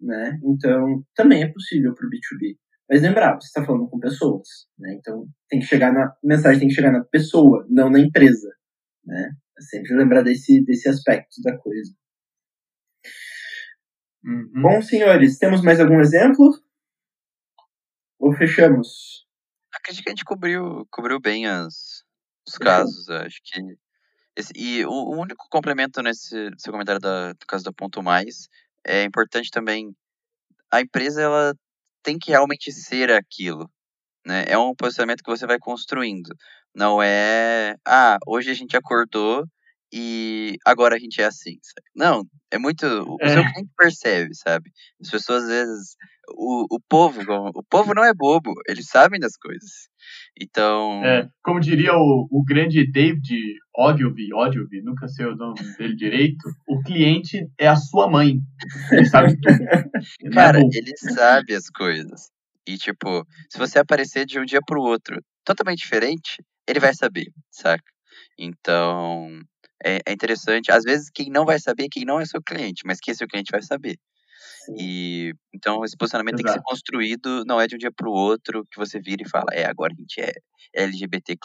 [0.00, 0.38] né?
[0.44, 2.56] Então também é possível para o B2B.
[2.88, 4.46] Mas lembrar, você está falando com pessoas,
[4.78, 4.94] né?
[4.94, 8.48] Então tem que chegar na a mensagem tem que chegar na pessoa, não na empresa,
[9.04, 9.32] né?
[9.58, 11.92] É sempre lembrar desse desse aspecto da coisa.
[14.24, 14.62] Uhum.
[14.62, 16.58] Bom, senhores, temos mais algum exemplo?
[18.18, 19.26] Ou fechamos?
[19.74, 22.04] Acredito que a gente cobriu, cobriu bem as,
[22.46, 23.60] os casos, acho que.
[24.36, 28.48] Esse, e o, o, único complemento nesse seu comentário da, do caso da Ponto Mais
[28.86, 29.94] é importante também.
[30.70, 31.54] A empresa ela
[32.02, 33.68] tem que realmente ser aquilo.
[34.24, 34.44] Né?
[34.46, 36.34] É um posicionamento que você vai construindo.
[36.74, 39.44] Não é, ah, hoje a gente acordou
[39.92, 41.58] e agora a gente é assim.
[41.62, 41.86] Sabe?
[41.94, 42.86] Não, é muito.
[42.86, 43.28] O é.
[43.28, 44.70] seu cliente percebe, sabe?
[45.00, 45.96] As pessoas às vezes.
[46.34, 47.20] O, o povo,
[47.54, 49.88] o povo não é bobo, eles sabem das coisas.
[50.40, 51.04] Então.
[51.04, 53.28] É, como diria o, o grande David
[53.76, 58.38] Ogilvy, Ogilvy, nunca sei o nome dele direito, o cliente é a sua mãe.
[58.92, 59.62] Ele sabe tudo.
[60.20, 62.30] Ele é Cara, é ele sabe as coisas.
[62.66, 67.26] E, tipo, se você aparecer de um dia pro outro totalmente diferente, ele vai saber,
[67.50, 67.84] saca?
[68.38, 69.40] Então,
[69.84, 70.70] é, é interessante.
[70.70, 73.28] Às vezes, quem não vai saber, quem não é seu cliente, mas quem é seu
[73.28, 73.98] cliente vai saber.
[74.78, 76.44] E então esse posicionamento Exato.
[76.44, 79.22] tem que ser construído, não é de um dia para o outro que você vira
[79.22, 80.32] e fala, é, agora a gente é
[80.74, 81.36] LGBT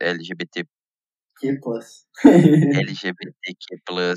[0.00, 0.64] LGBT
[1.38, 1.58] Q+.
[2.24, 4.14] LGBTQ+,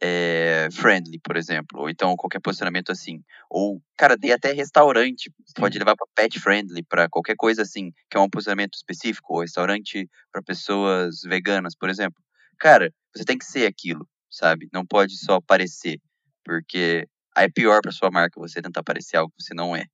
[0.00, 3.22] é, friendly, por exemplo, ou então qualquer posicionamento assim.
[3.48, 8.16] Ou, cara, tem até restaurante, pode levar para pet friendly, para qualquer coisa assim, que
[8.16, 12.20] é um posicionamento específico, ou restaurante para pessoas veganas, por exemplo.
[12.58, 14.68] Cara, você tem que ser aquilo, sabe?
[14.72, 15.98] Não pode só parecer,
[16.44, 17.06] porque
[17.36, 19.84] aí é pior para sua marca você tentar parecer algo que você não é.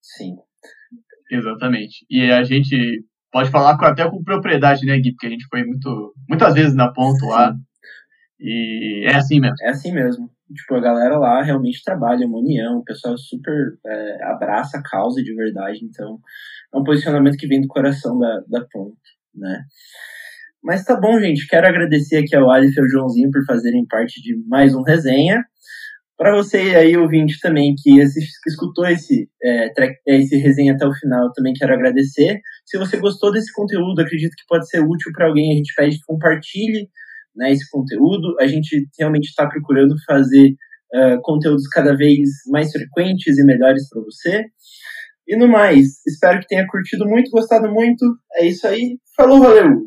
[0.00, 0.36] Sim.
[1.30, 2.06] Exatamente.
[2.08, 5.12] E a gente pode falar com, até com propriedade, né, Gui?
[5.12, 7.54] Porque a gente foi muito, muitas vezes na ponta lá.
[8.38, 9.56] E é assim mesmo.
[9.62, 10.30] É assim mesmo.
[10.54, 14.82] Tipo, a galera lá realmente trabalha, é uma união, o pessoal super é, abraça a
[14.82, 16.20] causa de verdade, então
[16.72, 18.96] é um posicionamento que vem do coração da, da ponta,
[19.34, 19.64] né?
[20.66, 21.46] Mas tá bom, gente.
[21.46, 25.44] Quero agradecer aqui ao Alif e ao Joãozinho por fazerem parte de mais um resenha.
[26.18, 30.72] Para você aí, ouvinte, também, que, assist, que escutou esse, é, track, é, esse resenha
[30.72, 32.40] até o final, também quero agradecer.
[32.64, 35.98] Se você gostou desse conteúdo, acredito que pode ser útil para alguém, a gente pede
[35.98, 36.88] que compartilhe
[37.36, 38.34] né, esse conteúdo.
[38.40, 44.02] A gente realmente está procurando fazer uh, conteúdos cada vez mais frequentes e melhores para
[44.02, 44.46] você.
[45.28, 48.04] E no mais, espero que tenha curtido muito, gostado muito.
[48.34, 48.98] É isso aí.
[49.16, 49.86] Falou, valeu!